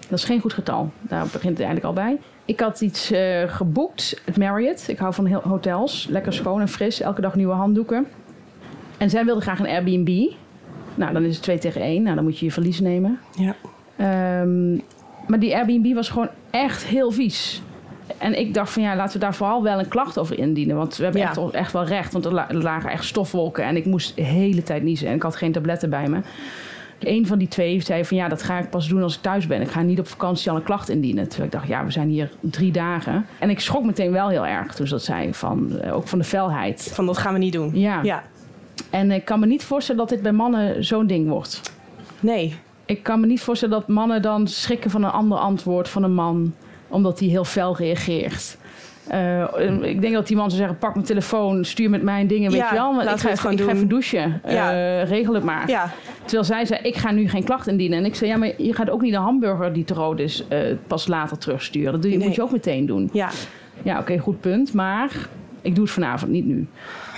Dat 0.08 0.18
is 0.18 0.24
geen 0.24 0.40
goed 0.40 0.52
getal. 0.52 0.90
Daar 1.00 1.26
begint 1.32 1.58
het 1.58 1.66
eigenlijk 1.66 1.84
al 1.84 1.92
bij. 1.92 2.18
Ik 2.44 2.60
had 2.60 2.80
iets 2.80 3.12
uh, 3.12 3.42
geboekt, 3.46 4.20
het 4.24 4.36
Marriott. 4.36 4.88
Ik 4.88 4.98
hou 4.98 5.14
van 5.14 5.32
hotels. 5.32 6.06
Lekker 6.10 6.32
schoon 6.32 6.60
en 6.60 6.68
fris. 6.68 7.00
Elke 7.00 7.20
dag 7.20 7.34
nieuwe 7.34 7.52
handdoeken. 7.52 8.06
En 8.98 9.10
zij 9.10 9.24
wilde 9.24 9.40
graag 9.40 9.58
een 9.58 9.66
Airbnb. 9.66 10.32
Nou, 10.94 11.12
dan 11.12 11.24
is 11.24 11.34
het 11.34 11.42
twee 11.42 11.58
tegen 11.58 11.80
één. 11.80 12.02
Nou, 12.02 12.14
dan 12.14 12.24
moet 12.24 12.38
je 12.38 12.44
je 12.44 12.52
verlies 12.52 12.80
nemen. 12.80 13.18
Ja. 13.36 13.54
Um, 14.40 14.82
maar 15.26 15.38
die 15.38 15.56
Airbnb 15.56 15.94
was 15.94 16.08
gewoon 16.08 16.28
echt 16.50 16.84
heel 16.84 17.10
vies. 17.10 17.62
En 18.22 18.38
ik 18.38 18.54
dacht 18.54 18.72
van 18.72 18.82
ja, 18.82 18.96
laten 18.96 19.12
we 19.12 19.18
daar 19.18 19.34
vooral 19.34 19.62
wel 19.62 19.78
een 19.78 19.88
klacht 19.88 20.18
over 20.18 20.38
indienen. 20.38 20.76
Want 20.76 20.96
we 20.96 21.02
hebben 21.02 21.20
Ja. 21.20 21.28
echt, 21.28 21.50
echt 21.50 21.72
wel 21.72 21.84
recht. 21.84 22.12
Want 22.12 22.24
er 22.24 22.36
er 22.36 22.62
lagen 22.62 22.90
echt 22.90 23.04
stofwolken. 23.04 23.64
En 23.64 23.76
ik 23.76 23.84
moest 23.86 24.16
de 24.16 24.22
hele 24.22 24.62
tijd 24.62 24.82
niezen. 24.82 25.08
En 25.08 25.14
ik 25.14 25.22
had 25.22 25.36
geen 25.36 25.52
tabletten 25.52 25.90
bij 25.90 26.08
me. 26.08 26.20
Een 26.98 27.26
van 27.26 27.38
die 27.38 27.48
twee 27.48 27.80
zei 27.80 28.04
van 28.04 28.16
ja, 28.16 28.28
dat 28.28 28.42
ga 28.42 28.58
ik 28.58 28.70
pas 28.70 28.88
doen 28.88 29.02
als 29.02 29.14
ik 29.16 29.22
thuis 29.22 29.46
ben. 29.46 29.60
Ik 29.60 29.70
ga 29.70 29.80
niet 29.82 29.98
op 29.98 30.08
vakantie 30.08 30.50
al 30.50 30.56
een 30.56 30.62
klacht 30.62 30.88
indienen. 30.88 31.28
Terwijl 31.28 31.44
ik 31.46 31.52
dacht, 31.52 31.68
ja, 31.68 31.84
we 31.84 31.90
zijn 31.90 32.08
hier 32.08 32.30
drie 32.40 32.72
dagen. 32.72 33.26
En 33.38 33.50
ik 33.50 33.60
schrok 33.60 33.84
meteen 33.84 34.12
wel 34.12 34.28
heel 34.28 34.46
erg 34.46 34.74
toen 34.74 34.86
ze 34.86 34.92
dat 34.92 35.02
zei. 35.04 35.34
Van, 35.34 35.78
eh, 35.80 35.94
ook 35.96 36.08
van 36.08 36.18
de 36.18 36.24
felheid. 36.24 36.90
Van 36.94 37.06
dat 37.06 37.18
gaan 37.18 37.32
we 37.32 37.38
niet 37.38 37.52
doen. 37.52 37.70
Ja. 37.74 38.00
Ja. 38.02 38.22
En 38.90 39.10
ik 39.10 39.24
kan 39.24 39.40
me 39.40 39.46
niet 39.46 39.64
voorstellen 39.64 40.00
dat 40.00 40.08
dit 40.10 40.22
bij 40.22 40.32
mannen 40.32 40.84
zo'n 40.84 41.06
ding 41.06 41.28
wordt. 41.28 41.60
Nee. 42.20 42.54
Ik 42.86 43.02
kan 43.02 43.20
me 43.20 43.26
niet 43.26 43.40
voorstellen 43.40 43.78
dat 43.78 43.88
mannen 43.88 44.22
dan 44.22 44.48
schrikken 44.48 44.90
van 44.90 45.04
een 45.04 45.10
ander 45.10 45.38
antwoord 45.38 45.88
van 45.88 46.02
een 46.02 46.14
man, 46.14 46.54
omdat 46.92 47.18
hij 47.20 47.28
heel 47.28 47.44
fel 47.44 47.76
reageert. 47.76 48.56
Eh, 49.08 49.44
ik 49.82 50.00
denk 50.00 50.14
dat 50.14 50.26
die 50.26 50.36
man 50.36 50.46
zou 50.50 50.60
zeggen: 50.60 50.78
pak 50.78 50.94
mijn 50.94 51.06
telefoon, 51.06 51.64
stuur 51.64 51.90
met 51.90 52.02
mijn 52.02 52.26
dingen, 52.26 52.50
weet 52.50 52.60
Ja, 52.60 52.68
je 52.68 52.74
wel. 52.74 52.94
Laten 52.94 53.02
ik 53.02 53.08
ga, 53.08 53.12
het 53.12 53.24
even, 53.24 53.38
gewoon 53.38 53.56
ik 53.58 53.64
ga 53.64 53.70
even 53.72 53.88
douchen. 53.88 54.40
Ja. 54.46 54.72
Eh, 54.72 55.08
regel 55.08 55.34
het 55.34 55.44
maar. 55.44 55.68
Ja. 55.68 55.90
Terwijl 56.22 56.44
zij 56.44 56.64
zei: 56.64 56.80
ik 56.82 56.96
ga 56.96 57.10
nu 57.10 57.28
geen 57.28 57.44
klacht 57.44 57.66
indienen. 57.66 57.98
En 57.98 58.04
ik 58.04 58.14
zei: 58.14 58.30
ja, 58.30 58.36
maar 58.36 58.52
je 58.62 58.74
gaat 58.74 58.90
ook 58.90 59.00
niet 59.02 59.14
een 59.14 59.20
hamburger 59.20 59.72
die 59.72 59.84
te 59.84 59.94
rood 59.94 60.18
is 60.18 60.44
eh, 60.48 60.58
pas 60.86 61.06
later 61.06 61.38
terugsturen. 61.38 61.92
Dat 61.92 62.02
doe 62.02 62.10
je, 62.10 62.16
Nee. 62.16 62.26
moet 62.26 62.36
je 62.36 62.42
ook 62.42 62.52
meteen 62.52 62.86
doen. 62.86 63.10
Ja. 63.12 63.28
Ja, 63.82 63.98
oké, 63.98 64.18
goed 64.18 64.40
punt. 64.40 64.72
Maar 64.72 65.28
ik 65.62 65.74
doe 65.74 65.84
het 65.84 65.92
vanavond, 65.92 66.30
niet 66.30 66.46
nu. 66.46 66.66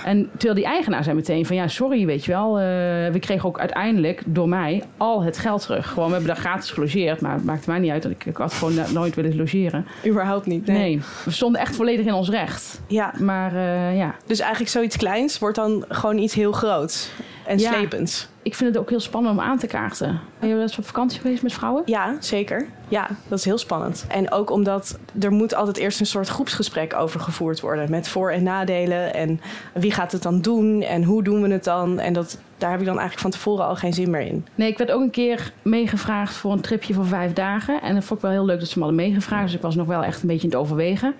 En 0.05 0.29
terwijl 0.31 0.53
die 0.53 0.65
eigenaar 0.65 1.03
zei 1.03 1.15
meteen 1.15 1.45
van 1.45 1.55
ja, 1.55 1.67
sorry, 1.67 2.05
weet 2.05 2.25
je 2.25 2.31
wel. 2.31 2.59
eh, 2.59 2.63
we 3.11 3.17
kregen 3.19 3.47
ook 3.49 3.59
uiteindelijk 3.59 4.21
door 4.25 4.49
mij 4.49 4.83
al 4.97 5.23
het 5.23 5.37
geld 5.37 5.61
terug. 5.61 5.87
Gewoon, 5.89 6.05
we 6.07 6.13
hebben 6.15 6.33
daar 6.33 6.43
gratis 6.43 6.71
gelogeerd. 6.71 7.21
Maar 7.21 7.33
het 7.33 7.43
maakte 7.43 7.69
mij 7.69 7.79
niet 7.79 7.91
uit. 7.91 8.03
dat 8.03 8.11
Ik, 8.11 8.25
ik 8.25 8.37
had 8.37 8.53
gewoon 8.53 8.73
nooit 8.93 9.15
willen 9.15 9.35
logeren. 9.35 9.85
Überhaupt 10.07 10.45
niet. 10.45 10.65
Nee. 10.65 10.77
Nee. 10.77 11.01
we 11.25 11.31
stonden 11.31 11.61
echt 11.61 11.75
volledig 11.75 12.05
in 12.05 12.13
ons 12.13 12.29
recht. 12.29 12.81
Ja. 12.87 13.13
Maar 13.19 13.55
eh, 13.55 13.97
ja, 13.97 14.15
Dus 14.25 14.39
eigenlijk 14.39 14.71
zoiets 14.71 14.97
kleins 14.97 15.39
wordt 15.39 15.55
dan 15.55 15.85
gewoon 15.89 16.17
iets 16.17 16.33
heel 16.33 16.51
groots 16.51 17.09
en 17.45 17.57
Ja. 17.59 17.71
slepends. 17.73 18.27
ik 18.41 18.55
vind 18.55 18.69
het 18.73 18.79
ook 18.83 18.89
heel 18.89 18.99
spannend 18.99 19.37
om 19.37 19.43
aan 19.43 19.57
te 19.57 19.67
kaarten. 19.67 20.19
Ben 20.39 20.49
je 20.49 20.55
wel 20.55 20.63
eens 20.63 20.77
op 20.77 20.85
vakantie 20.85 21.21
geweest 21.21 21.43
met 21.43 21.53
vrouwen? 21.53 21.83
Ja, 21.85 22.15
zeker. 22.19 22.67
Ja, 22.87 23.07
dat 23.27 23.39
is 23.39 23.45
heel 23.45 23.57
spannend. 23.57 24.05
En 24.09 24.31
ook 24.31 24.49
omdat 24.51 24.97
er 25.19 25.31
moet 25.31 25.55
altijd 25.55 25.77
eerst 25.77 25.99
een 25.99 26.05
soort 26.05 26.27
groepsgesprek 26.27 26.95
over 26.95 27.19
gevoerd 27.19 27.59
worden. 27.59 27.89
Met 27.91 28.07
voor- 28.07 28.31
en 28.31 28.43
nadelen. 28.43 29.13
En 29.13 29.41
wie 29.73 29.91
gaat 29.91 30.11
het 30.11 30.23
dan 30.23 30.41
doen? 30.41 30.81
En 30.81 31.03
hoe 31.03 31.23
doen 31.23 31.41
we 31.41 31.47
het 31.51 31.63
dan? 31.63 31.99
En 31.99 32.13
dat, 32.13 32.37
daar 32.57 32.71
heb 32.71 32.79
ik 32.79 32.85
dan 32.85 32.99
eigenlijk 32.99 33.21
van 33.21 33.31
tevoren 33.31 33.65
al 33.65 33.75
geen 33.75 33.93
zin 33.93 34.09
meer 34.09 34.21
in. 34.21 34.45
Nee, 34.55 34.69
ik 34.71 34.77
werd 34.77 34.91
ook 34.91 35.01
een 35.01 35.09
keer 35.09 35.51
meegevraagd 35.61 36.33
voor 36.35 36.51
een 36.51 36.61
tripje 36.61 36.93
van 36.93 37.05
vijf 37.05 37.33
dagen. 37.33 37.81
En 37.81 37.93
dat 37.95 38.03
vond 38.03 38.19
ik 38.19 38.25
wel 38.25 38.35
heel 38.35 38.45
leuk 38.45 38.59
dat 38.59 38.67
ze 38.69 38.79
me 38.79 38.85
hadden 38.85 39.03
meegevraagd. 39.05 39.45
Dus 39.45 39.55
ik 39.55 39.61
was 39.61 39.75
nog 39.75 39.87
wel 39.87 40.03
echt 40.03 40.21
een 40.21 40.27
beetje 40.27 40.43
in 40.47 40.49
het 40.53 40.59
overwegen. 40.61 41.13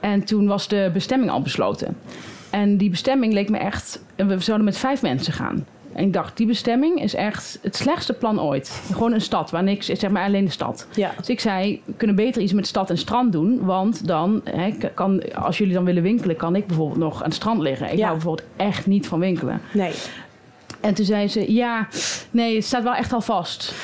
En 0.00 0.24
toen 0.24 0.46
was 0.46 0.68
de 0.68 0.90
bestemming 0.92 1.30
al 1.30 1.42
besloten. 1.42 1.96
En 2.50 2.76
die 2.76 2.90
bestemming 2.90 3.32
leek 3.32 3.48
me 3.50 3.58
echt... 3.58 4.02
We 4.16 4.38
zouden 4.40 4.64
met 4.66 4.76
vijf 4.78 5.02
mensen 5.02 5.32
gaan. 5.32 5.66
En 5.92 6.04
ik 6.04 6.12
dacht, 6.12 6.36
die 6.36 6.46
bestemming 6.46 7.02
is 7.02 7.14
echt 7.14 7.58
het 7.62 7.76
slechtste 7.76 8.12
plan 8.12 8.40
ooit. 8.40 8.82
Gewoon 8.92 9.12
een 9.12 9.20
stad 9.20 9.50
waar 9.50 9.62
niks 9.62 9.88
is, 9.88 9.98
zeg 10.00 10.10
maar 10.10 10.24
alleen 10.24 10.44
de 10.44 10.50
stad. 10.50 10.86
Ja. 10.94 11.10
Dus 11.18 11.28
ik 11.28 11.40
zei, 11.40 11.82
we 11.84 11.92
kunnen 11.96 12.16
beter 12.16 12.42
iets 12.42 12.52
met 12.52 12.66
stad 12.66 12.90
en 12.90 12.98
strand 12.98 13.32
doen. 13.32 13.64
Want 13.64 14.06
dan, 14.06 14.40
hè, 14.44 14.70
kan, 14.94 15.34
als 15.34 15.58
jullie 15.58 15.74
dan 15.74 15.84
willen 15.84 16.02
winkelen, 16.02 16.36
kan 16.36 16.56
ik 16.56 16.66
bijvoorbeeld 16.66 16.98
nog 17.00 17.16
aan 17.18 17.24
het 17.28 17.34
strand 17.34 17.60
liggen. 17.60 17.86
Ik 17.92 17.98
Ja. 17.98 18.02
hou 18.04 18.12
bijvoorbeeld 18.16 18.48
echt 18.56 18.86
niet 18.86 19.06
van 19.06 19.18
winkelen. 19.20 19.60
Nee. 19.72 19.92
En 20.80 20.94
toen 20.94 21.04
zei 21.04 21.28
ze, 21.28 21.52
ja, 21.52 21.88
nee, 22.30 22.54
het 22.54 22.64
staat 22.64 22.82
wel 22.82 22.94
echt 22.94 23.12
al 23.12 23.20
vast. 23.20 23.74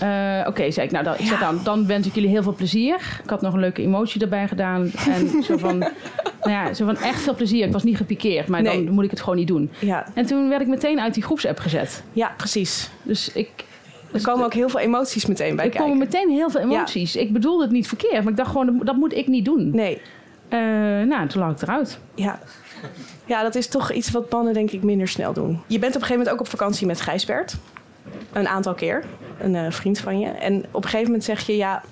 Eh, 0.00 0.44
Oké, 0.46 0.70
zei 0.70 0.86
ik, 0.86 0.92
nou 0.92 1.04
dan, 1.04 1.14
ik 1.18 1.36
dan, 1.40 1.60
dan 1.64 1.86
wens 1.86 2.06
ik 2.06 2.14
jullie 2.14 2.30
heel 2.30 2.42
veel 2.42 2.54
plezier. 2.54 2.94
Ik 3.24 3.30
had 3.30 3.40
nog 3.40 3.54
een 3.54 3.60
leuke 3.60 3.82
emotie 3.82 4.20
erbij 4.20 4.48
gedaan. 4.48 4.90
En 5.08 5.42
zo 5.42 5.56
van, 5.56 5.84
nou 6.42 6.50
ja, 6.66 6.74
zo 6.74 6.84
van 6.84 6.96
echt 6.96 7.20
veel 7.20 7.34
plezier. 7.34 7.66
Ik 7.66 7.72
was 7.72 7.82
niet 7.82 7.96
gepikeerd, 7.96 8.48
maar 8.48 8.62
Nee. 8.62 8.84
dan 8.84 8.94
moet 8.94 9.04
ik 9.04 9.10
het 9.10 9.20
gewoon 9.20 9.36
niet 9.36 9.48
doen. 9.48 9.70
Ja. 9.78 10.06
En 10.14 10.26
toen 10.26 10.48
werd 10.48 10.60
ik 10.60 10.66
meteen 10.68 11.00
uit 11.00 11.14
die 11.14 11.22
groepsapp 11.22 11.58
gezet. 11.58 12.02
ja, 12.12 12.34
precies. 12.36 12.90
Dus 13.02 13.32
ik... 13.32 13.48
Er 14.12 14.22
komen 14.22 14.44
ook 14.44 14.54
heel 14.54 14.68
veel 14.68 14.80
emoties 14.80 15.26
meteen 15.26 15.56
bij 15.56 15.64
er 15.64 15.70
kijken. 15.70 15.88
komen 15.90 16.06
meteen 16.06 16.30
heel 16.30 16.50
veel 16.50 16.60
emoties. 16.60 17.16
Ik 17.16 17.32
bedoelde 17.32 17.62
het 17.62 17.72
niet 17.72 17.88
verkeerd, 17.88 18.22
maar 18.22 18.30
ik 18.32 18.36
dacht 18.36 18.50
gewoon, 18.50 18.80
dat 18.84 18.96
moet 18.96 19.14
ik 19.16 19.26
niet 19.26 19.44
doen. 19.44 19.70
Nee. 19.74 20.00
Eh, 20.48 20.58
nou, 21.06 21.26
toen 21.28 21.42
lag 21.42 21.50
ik 21.52 21.62
eruit. 21.62 21.98
Ja. 22.14 22.38
ja, 23.24 23.42
dat 23.42 23.54
is 23.54 23.68
toch 23.68 23.92
iets 23.92 24.10
wat 24.10 24.30
mannen 24.30 24.54
denk 24.54 24.70
ik 24.70 24.82
minder 24.82 25.08
snel 25.08 25.32
doen. 25.32 25.60
Je 25.66 25.78
bent 25.78 25.94
op 25.96 26.00
een 26.00 26.06
gegeven 26.06 26.16
moment 26.16 26.34
ook 26.34 26.40
op 26.40 26.48
vakantie 26.48 26.86
met 26.86 27.00
Gijsbert. 27.00 27.56
Een 28.32 28.48
aantal 28.48 28.74
keer. 28.74 29.04
Een 29.40 29.54
eh, 29.54 29.70
vriend 29.70 29.98
van 29.98 30.20
je. 30.20 30.26
En 30.28 30.64
op 30.70 30.82
een 30.82 30.88
gegeven 30.88 31.04
moment 31.06 31.24
zeg 31.24 31.46
je... 31.46 31.56
ja, 31.56 31.82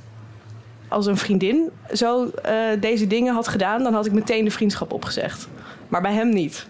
als 0.88 1.06
een 1.06 1.16
vriendin 1.16 1.70
zo 1.92 2.26
eh, 2.30 2.54
deze 2.80 3.06
dingen 3.06 3.34
had 3.34 3.48
gedaan... 3.48 3.82
dan 3.82 3.94
had 3.94 4.06
ik 4.06 4.12
meteen 4.12 4.44
de 4.44 4.50
vriendschap 4.50 4.92
opgezegd. 4.92 5.48
Maar 5.88 6.00
bij 6.02 6.12
hem 6.12 6.28
niet. 6.28 6.66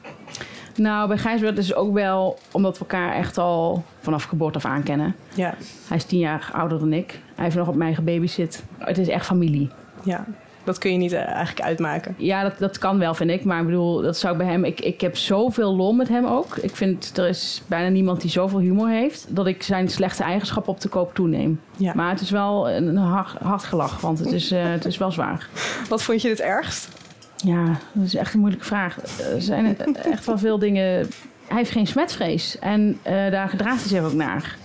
Nou, 0.74 1.08
bij 1.08 1.18
Gijs 1.18 1.40
werd 1.40 1.56
het 1.56 1.66
dus 1.66 1.74
ook 1.74 1.94
wel, 1.94 2.38
omdat 2.52 2.74
we 2.74 2.80
elkaar 2.80 3.14
echt 3.14 3.38
al 3.38 3.84
vanaf 4.00 4.24
geboorte 4.24 4.58
af 4.58 4.64
aan 4.64 4.82
kennen. 4.82 5.16
Ja, 5.34 5.54
Hij 5.88 5.96
is 5.96 6.04
tien 6.04 6.18
jaar 6.18 6.50
ouder 6.52 6.78
dan 6.78 6.92
ik. 6.92 7.20
Hij 7.34 7.44
heeft 7.44 7.56
nog 7.56 7.68
op 7.68 7.74
mij 7.74 7.94
gebabysit. 7.94 8.64
Het 8.78 8.98
is 8.98 9.08
echt 9.08 9.26
familie. 9.26 9.70
ja. 10.02 10.24
Dat 10.68 10.78
kun 10.78 10.92
je 10.92 10.98
niet 10.98 11.12
eh, 11.12 11.26
eigenlijk 11.26 11.60
uitmaken. 11.60 12.14
Ja, 12.18 12.42
dat, 12.42 12.58
dat 12.58 12.78
kan 12.78 12.98
wel, 12.98 13.14
vind 13.14 13.30
ik. 13.30 13.44
Maar 13.44 13.60
ik 13.60 13.66
bedoel, 13.66 14.02
dat 14.02 14.18
zou 14.18 14.32
ik 14.32 14.38
bij 14.38 14.48
hem... 14.48 14.64
Ik, 14.64 14.80
ik 14.80 15.00
heb 15.00 15.16
zoveel 15.16 15.76
lol 15.76 15.92
met 15.92 16.08
hem 16.08 16.26
ook. 16.26 16.56
Ik 16.56 16.76
vind, 16.76 17.18
er 17.18 17.28
is 17.28 17.62
bijna 17.66 17.88
niemand 17.88 18.20
die 18.20 18.30
zoveel 18.30 18.58
humor 18.58 18.88
heeft... 18.88 19.26
dat 19.28 19.46
ik 19.46 19.62
zijn 19.62 19.88
slechte 19.88 20.22
eigenschappen 20.22 20.72
op 20.72 20.80
de 20.80 20.88
koop 20.88 21.14
toeneem. 21.14 21.60
Ja. 21.76 21.92
Maar 21.94 22.10
het 22.10 22.20
is 22.20 22.30
wel 22.30 22.70
een 22.70 22.96
hard, 22.96 23.38
hard 23.42 23.64
gelach, 23.64 24.00
want 24.00 24.18
het 24.18 24.32
is, 24.32 24.50
eh, 24.50 24.62
het 24.62 24.84
is 24.84 24.98
wel 24.98 25.12
zwaar. 25.12 25.48
Wat 25.88 26.02
vond 26.02 26.22
je 26.22 26.28
het 26.28 26.40
ergst? 26.40 26.88
Ja, 27.36 27.64
dat 27.92 28.04
is 28.04 28.14
echt 28.14 28.34
een 28.34 28.40
moeilijke 28.40 28.66
vraag. 28.66 28.96
Er 29.34 29.42
zijn 29.42 29.76
echt 29.94 30.26
wel 30.26 30.38
veel 30.38 30.58
dingen... 30.58 31.08
Hij 31.46 31.56
heeft 31.56 31.70
geen 31.70 31.86
smetvrees. 31.86 32.58
En 32.58 32.98
eh, 33.02 33.30
daar 33.30 33.48
gedraagt 33.48 33.80
hij 33.80 33.88
zich 33.88 34.02
ook 34.02 34.12
naar. 34.12 34.56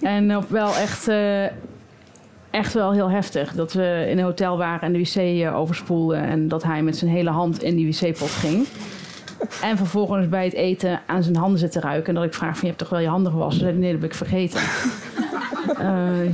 En 0.00 0.36
op 0.36 0.48
wel 0.48 0.76
echt... 0.76 1.08
echt 2.54 2.72
wel 2.72 2.92
heel 2.92 3.10
heftig. 3.10 3.52
Dat 3.52 3.72
we 3.72 4.06
in 4.08 4.18
een 4.18 4.24
hotel 4.24 4.58
waren 4.58 4.80
en 4.80 4.92
de 4.92 4.98
wc 4.98 5.14
eh, 5.16 5.56
overspoelden. 5.56 6.22
En 6.22 6.48
dat 6.48 6.62
hij 6.62 6.82
met 6.82 6.96
zijn 6.96 7.10
hele 7.10 7.30
hand 7.30 7.62
in 7.62 7.76
die 7.76 7.86
wc-pot 7.86 8.30
ging. 8.30 8.66
En 9.62 9.76
vervolgens 9.76 10.28
bij 10.28 10.44
het 10.44 10.52
eten 10.54 11.00
aan 11.06 11.22
zijn 11.22 11.36
handen 11.36 11.58
zit 11.58 11.72
te 11.72 11.80
ruiken. 11.80 12.08
En 12.08 12.14
dat 12.14 12.24
ik 12.24 12.34
vraag 12.34 12.52
van, 12.52 12.60
je 12.60 12.66
hebt 12.66 12.78
toch 12.78 12.88
wel 12.88 12.98
je 12.98 13.08
handen 13.08 13.32
gewassen? 13.32 13.60
Zei 13.62 13.72
nee, 13.76 13.92
dat 13.92 14.00
heb 14.00 14.10
ik 14.10 14.16
vergeten. 14.16 14.60
Eh, 15.78 16.24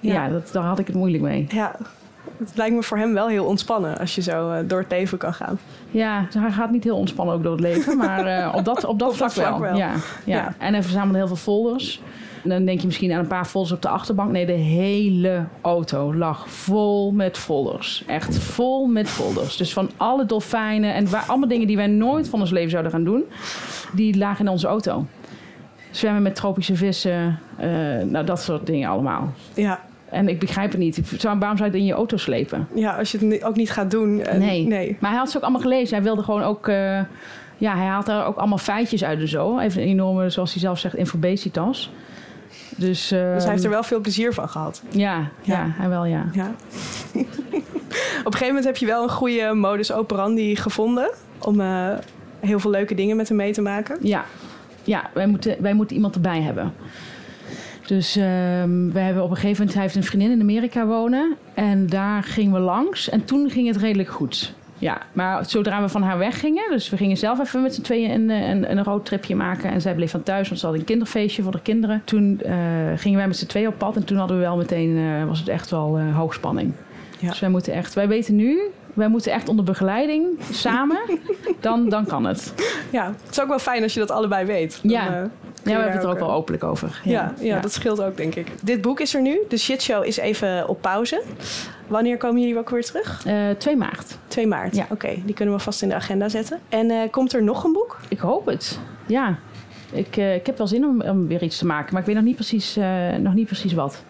ja, 0.00 0.12
Ja. 0.12 0.28
dat, 0.28 0.50
daar 0.52 0.62
had 0.62 0.78
ik 0.78 0.86
het 0.86 0.96
moeilijk 0.96 1.22
mee. 1.22 1.46
Ja, 1.48 1.76
het 2.38 2.56
lijkt 2.56 2.74
me 2.74 2.82
voor 2.82 2.98
hem 2.98 3.12
wel 3.12 3.28
heel 3.28 3.44
ontspannen... 3.44 3.98
als 3.98 4.14
je 4.14 4.22
zo 4.22 4.50
eh, 4.50 4.58
door 4.66 4.78
het 4.78 4.90
leven 4.90 5.18
kan 5.18 5.34
gaan. 5.34 5.58
Ja, 5.90 6.26
hij 6.38 6.50
gaat 6.50 6.70
niet 6.70 6.84
heel 6.84 6.96
ontspannen 6.96 7.34
ook 7.34 7.42
door 7.42 7.52
het 7.52 7.60
leven. 7.60 7.96
Maar 7.96 8.26
eh, 8.26 8.54
op 8.54 8.64
dat, 8.64 8.84
op 8.84 8.98
dat 8.98 9.16
vlak, 9.16 9.30
vlak 9.30 9.50
wel. 9.50 9.60
wel. 9.60 9.76
Ja, 9.76 9.92
ja. 10.24 10.36
Ja. 10.36 10.54
En 10.58 10.72
hij 10.72 10.82
verzamelde 10.82 11.18
heel 11.18 11.26
veel 11.26 11.36
folders. 11.36 12.00
En 12.42 12.48
dan 12.52 12.64
denk 12.64 12.80
je 12.80 12.86
misschien 12.86 13.12
aan 13.12 13.18
een 13.18 13.26
paar 13.26 13.44
folders 13.44 13.72
op 13.74 13.82
de 13.82 13.88
achterbank. 13.88 14.30
Nee, 14.30 14.46
de 14.46 14.52
hele 14.52 15.44
auto 15.60 16.14
lag 16.14 16.50
vol 16.50 17.12
met 17.12 17.38
folders. 17.38 18.04
Echt 18.06 18.38
vol 18.38 18.86
met 18.86 19.08
folders. 19.08 19.56
Dus 19.56 19.72
van 19.72 19.90
alle 19.96 20.26
dolfijnen 20.26 20.94
en 20.94 21.10
waar, 21.10 21.24
allemaal 21.26 21.48
dingen 21.48 21.66
die 21.66 21.76
wij 21.76 21.86
nooit 21.86 22.28
van 22.28 22.40
ons 22.40 22.50
leven 22.50 22.70
zouden 22.70 22.92
gaan 22.92 23.04
doen. 23.04 23.24
Die 23.92 24.18
lagen 24.18 24.44
in 24.44 24.50
onze 24.50 24.66
auto. 24.66 25.06
Zwemmen 25.90 26.22
met 26.22 26.34
tropische 26.34 26.76
vissen. 26.76 27.38
eh, 27.56 27.68
nou, 28.04 28.24
dat 28.24 28.40
soort 28.42 28.66
dingen 28.66 28.88
allemaal. 28.88 29.32
Ja, 29.54 29.80
En 30.10 30.28
ik 30.28 30.38
begrijp 30.38 30.70
het 30.70 30.80
niet. 30.80 31.00
Zou- 31.18 31.38
Waarom 31.38 31.56
zou 31.58 31.70
je 31.70 31.74
het 31.76 31.84
in 31.84 31.84
je 31.88 31.92
auto 31.94 32.16
slepen? 32.16 32.68
ja 32.74 32.96
als 32.98 33.12
je 33.12 33.18
het 33.26 33.44
ook 33.44 33.56
niet 33.56 33.70
gaat 33.70 33.90
doen... 33.90 34.20
eh, 34.20 34.38
Nee. 34.38 34.66
nee. 34.66 34.96
Maar 35.00 35.10
hij 35.10 35.18
had 35.18 35.30
ze 35.30 35.36
ook 35.36 35.42
allemaal 35.42 35.60
gelezen. 35.60 35.94
Hij 35.94 36.04
wilde 36.04 36.22
gewoon 36.22 36.42
ook... 36.42 36.68
eh, 36.68 37.00
ja, 37.58 37.76
hij 37.76 37.86
haalt 37.86 38.08
er 38.08 38.24
ook 38.24 38.36
allemaal 38.36 38.58
feitjes 38.58 39.04
uit 39.04 39.20
en 39.20 39.28
zo. 39.28 39.58
Even 39.58 39.82
een 39.82 39.88
enorme, 39.88 40.30
zoals 40.30 40.52
hij 40.52 40.60
zelf 40.60 40.78
zegt, 40.78 40.94
infobesitas. 40.96 41.90
Dus, 42.76 43.08
dus 43.08 43.10
hij 43.10 43.30
heeft 43.34 43.46
er 43.46 43.52
ehm, 43.62 43.68
wel 43.70 43.82
veel 43.82 44.00
plezier 44.00 44.32
van 44.34 44.48
gehad. 44.48 44.82
Ja, 44.90 45.28
ja. 45.42 45.66
hij 45.70 45.88
wel, 45.88 46.04
ja. 46.04 46.24
ja. 46.32 46.50
Op 48.24 48.32
een 48.32 48.38
gegeven 48.38 48.46
moment 48.46 48.64
heb 48.64 48.76
je 48.76 48.86
wel 48.86 49.02
een 49.02 49.08
goede 49.10 49.52
modus 49.54 49.92
operandi 49.92 50.56
gevonden 50.56 51.10
om 51.38 51.60
uh, 51.60 51.88
heel 52.40 52.60
veel 52.60 52.70
leuke 52.70 52.94
dingen 52.94 53.16
met 53.16 53.28
hem 53.28 53.36
mee 53.36 53.52
te 53.52 53.62
maken. 53.62 53.96
Ja, 54.00 54.24
ja 54.84 55.10
wij, 55.14 55.26
moeten, 55.26 55.56
wij 55.60 55.74
moeten 55.74 55.96
iemand 55.96 56.14
erbij 56.14 56.40
hebben. 56.42 56.74
Dus 57.86 58.16
uh, 58.16 58.24
we 58.92 58.98
hebben 58.98 59.22
op 59.22 59.30
een 59.30 59.36
gegeven 59.36 59.58
moment, 59.58 59.74
hij 59.74 59.82
heeft 59.82 59.96
een 59.96 60.04
vriendin 60.04 60.30
in 60.30 60.40
Amerika 60.40 60.86
wonen. 60.86 61.36
En 61.54 61.86
daar 61.86 62.22
gingen 62.22 62.52
we 62.52 62.58
langs. 62.58 63.08
En 63.08 63.24
toen 63.24 63.50
ging 63.50 63.66
het 63.66 63.76
redelijk 63.76 64.08
goed. 64.08 64.54
Ja, 64.78 65.02
maar 65.12 65.44
zodra 65.44 65.82
we 65.82 65.88
van 65.88 66.02
haar 66.02 66.18
weggingen, 66.18 66.70
dus 66.70 66.90
we 66.90 66.96
gingen 66.96 67.16
zelf 67.16 67.40
even 67.40 67.62
met 67.62 67.74
z'n 67.74 67.82
tweeën 67.82 68.10
een, 68.10 68.30
een, 68.30 68.70
een 68.70 68.84
roadtripje 68.84 69.36
maken. 69.36 69.70
En 69.70 69.80
zij 69.80 69.94
bleef 69.94 70.10
van 70.10 70.22
thuis, 70.22 70.48
want 70.48 70.60
ze 70.60 70.66
had 70.66 70.74
een 70.74 70.84
kinderfeestje 70.84 71.42
voor 71.42 71.52
de 71.52 71.62
kinderen. 71.62 72.02
Toen 72.04 72.40
uh, 72.46 72.52
gingen 72.96 73.18
wij 73.18 73.26
met 73.26 73.36
z'n 73.36 73.46
tweeën 73.46 73.68
op 73.68 73.78
pad 73.78 73.96
en 73.96 74.04
toen 74.04 74.16
hadden 74.16 74.36
we 74.36 74.42
wel 74.42 74.56
meteen, 74.56 74.90
uh, 74.90 75.24
was 75.24 75.38
het 75.38 75.48
echt 75.48 75.70
wel 75.70 75.98
uh, 75.98 76.16
hoogspanning. 76.16 76.72
Ja. 77.18 77.28
Dus 77.28 77.40
wij 77.40 77.48
moeten 77.48 77.72
echt, 77.72 77.94
wij 77.94 78.08
weten 78.08 78.36
nu, 78.36 78.60
wij 78.96 79.08
moeten 79.08 79.32
echt 79.32 79.48
onder 79.48 79.64
begeleiding 79.64 80.26
samen, 80.52 80.98
dan, 81.60 81.88
dan 81.88 82.06
kan 82.06 82.24
het. 82.24 82.54
Ja, 82.90 83.06
het 83.22 83.30
is 83.30 83.40
ook 83.40 83.48
wel 83.48 83.58
fijn 83.58 83.82
als 83.82 83.94
je 83.94 84.00
dat 84.00 84.10
allebei 84.10 84.46
weet. 84.46 84.78
Dan, 84.82 84.90
ja. 84.90 85.30
Ja, 85.70 85.72
we 85.72 85.82
hebben 85.82 85.92
het 85.92 86.02
er 86.02 86.10
ook 86.10 86.18
wel 86.18 86.32
openlijk 86.32 86.64
over. 86.64 87.00
Ja, 87.04 87.34
ja, 87.40 87.60
dat 87.60 87.72
scheelt 87.72 88.02
ook, 88.02 88.16
denk 88.16 88.34
ik. 88.34 88.46
Dit 88.62 88.80
boek 88.80 89.00
is 89.00 89.14
er 89.14 89.20
nu. 89.20 89.38
De 89.48 89.56
shitshow 89.56 90.04
is 90.04 90.16
even 90.16 90.68
op 90.68 90.80
pauze. 90.80 91.22
Wanneer 91.86 92.16
komen 92.16 92.40
jullie 92.40 92.58
ook 92.58 92.70
weer 92.70 92.84
terug? 92.84 93.26
Uh, 93.26 93.50
eh, 93.50 93.56
2 93.56 93.76
maart. 93.76 94.18
2 94.26 94.46
maart, 94.46 94.76
ja. 94.76 94.86
Oké, 94.90 95.14
die 95.24 95.34
kunnen 95.34 95.54
we 95.54 95.60
vast 95.60 95.82
in 95.82 95.88
de 95.88 95.94
agenda 95.94 96.28
zetten. 96.28 96.60
En 96.68 96.90
uh, 96.90 97.00
komt 97.10 97.32
er 97.34 97.42
nog 97.42 97.64
een 97.64 97.72
boek? 97.72 97.98
Ik 98.08 98.18
hoop 98.18 98.46
het, 98.46 98.78
ja. 99.06 99.38
Ik, 99.92 100.16
uh, 100.16 100.34
ik 100.34 100.46
heb 100.46 100.58
wel 100.58 100.66
zin 100.66 100.84
om, 100.84 101.02
om, 101.02 101.26
weer 101.26 101.42
iets 101.42 101.58
te 101.58 101.66
maken, 101.66 101.92
maar 101.92 102.00
ik 102.00 102.06
weet 102.06 102.16
nog 102.16 102.24
niet 102.24 102.34
precies, 102.34 102.78
nog 103.20 103.34
niet 103.34 103.46
precies 103.46 103.72
wat. 103.72 104.02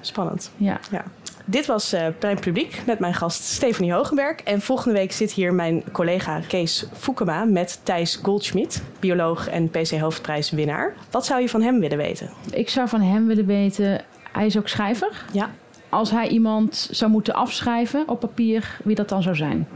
Spannend. 0.00 0.52
Ja. 0.56 0.80
ja. 0.90 1.04
Dit 1.48 1.66
was 1.66 1.94
uh, 1.94 2.06
Publiek 2.40 2.82
met 2.86 2.98
mijn 2.98 3.14
gast 3.14 3.42
Stefanie 3.42 3.92
Hogenberg. 3.92 4.36
En 4.40 4.60
volgende 4.60 4.98
week 4.98 5.12
zit 5.12 5.32
hier 5.32 5.54
mijn 5.54 5.84
collega 5.92 6.40
Kees 6.48 6.86
Foukema 6.92 7.44
met 7.44 7.80
Thijs 7.82 8.18
Goldschmidt, 8.22 8.82
bioloog 9.00 9.48
en 9.48 9.70
PC 9.70 9.90
Hoofdprijswinnaar. 9.90 10.94
Wat 11.10 11.26
zou 11.26 11.40
je 11.40 11.48
van 11.48 11.62
hem 11.62 11.80
willen 11.80 11.96
weten? 11.96 12.30
Ik 12.50 12.68
zou 12.68 12.88
van 12.88 13.00
hem 13.00 13.26
willen 13.26 13.46
weten, 13.46 14.04
hij 14.32 14.46
is 14.46 14.58
ook 14.58 14.68
schrijver. 14.68 15.24
Ja. 15.32 15.50
Als 15.88 16.10
hij 16.10 16.28
iemand 16.28 16.88
zou 16.90 17.10
moeten 17.10 17.34
afschrijven 17.34 18.08
op 18.08 18.20
papier, 18.20 18.78
wie 18.84 18.94
dat 18.94 19.08
dan 19.08 19.22
zou 19.22 19.36
zijn? 19.36 19.68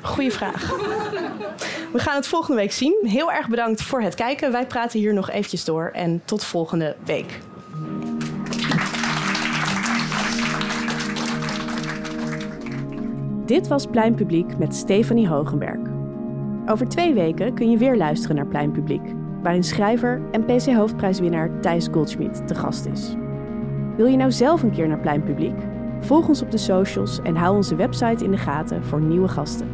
Goeie 0.00 0.32
vraag. 0.32 0.70
We 1.92 1.98
gaan 1.98 2.16
het 2.16 2.26
volgende 2.26 2.60
week 2.60 2.72
zien. 2.72 2.98
Heel 3.02 3.32
erg 3.32 3.48
bedankt 3.48 3.82
voor 3.82 4.02
het 4.02 4.14
kijken. 4.14 4.52
Wij 4.52 4.66
praten 4.66 5.00
hier 5.00 5.14
nog 5.14 5.30
eventjes 5.30 5.64
door 5.64 5.90
en 5.94 6.22
tot 6.24 6.44
volgende 6.44 6.96
week. 7.04 7.38
Dit 13.52 13.68
was 13.68 13.86
Pleinpubliek 13.86 14.58
met 14.58 14.74
Stefanie 14.74 15.28
Hogenberg. 15.28 15.80
Over 16.66 16.88
twee 16.88 17.14
weken 17.14 17.54
kun 17.54 17.70
je 17.70 17.76
weer 17.76 17.96
luisteren 17.96 18.36
naar 18.36 18.46
Pleinpubliek, 18.46 19.02
waarin 19.42 19.64
schrijver 19.64 20.20
en 20.30 20.44
PC-hoofdprijswinnaar 20.44 21.60
Thijs 21.60 21.88
Goldschmidt 21.92 22.46
te 22.46 22.54
gast 22.54 22.86
is. 22.86 23.14
Wil 23.96 24.06
je 24.06 24.16
nou 24.16 24.32
zelf 24.32 24.62
een 24.62 24.70
keer 24.70 24.88
naar 24.88 24.98
Pleinpubliek? 24.98 25.54
Volg 26.00 26.28
ons 26.28 26.42
op 26.42 26.50
de 26.50 26.58
socials 26.58 27.20
en 27.22 27.36
hou 27.36 27.56
onze 27.56 27.76
website 27.76 28.24
in 28.24 28.30
de 28.30 28.38
gaten 28.38 28.84
voor 28.84 29.00
nieuwe 29.00 29.28
gasten. 29.28 29.68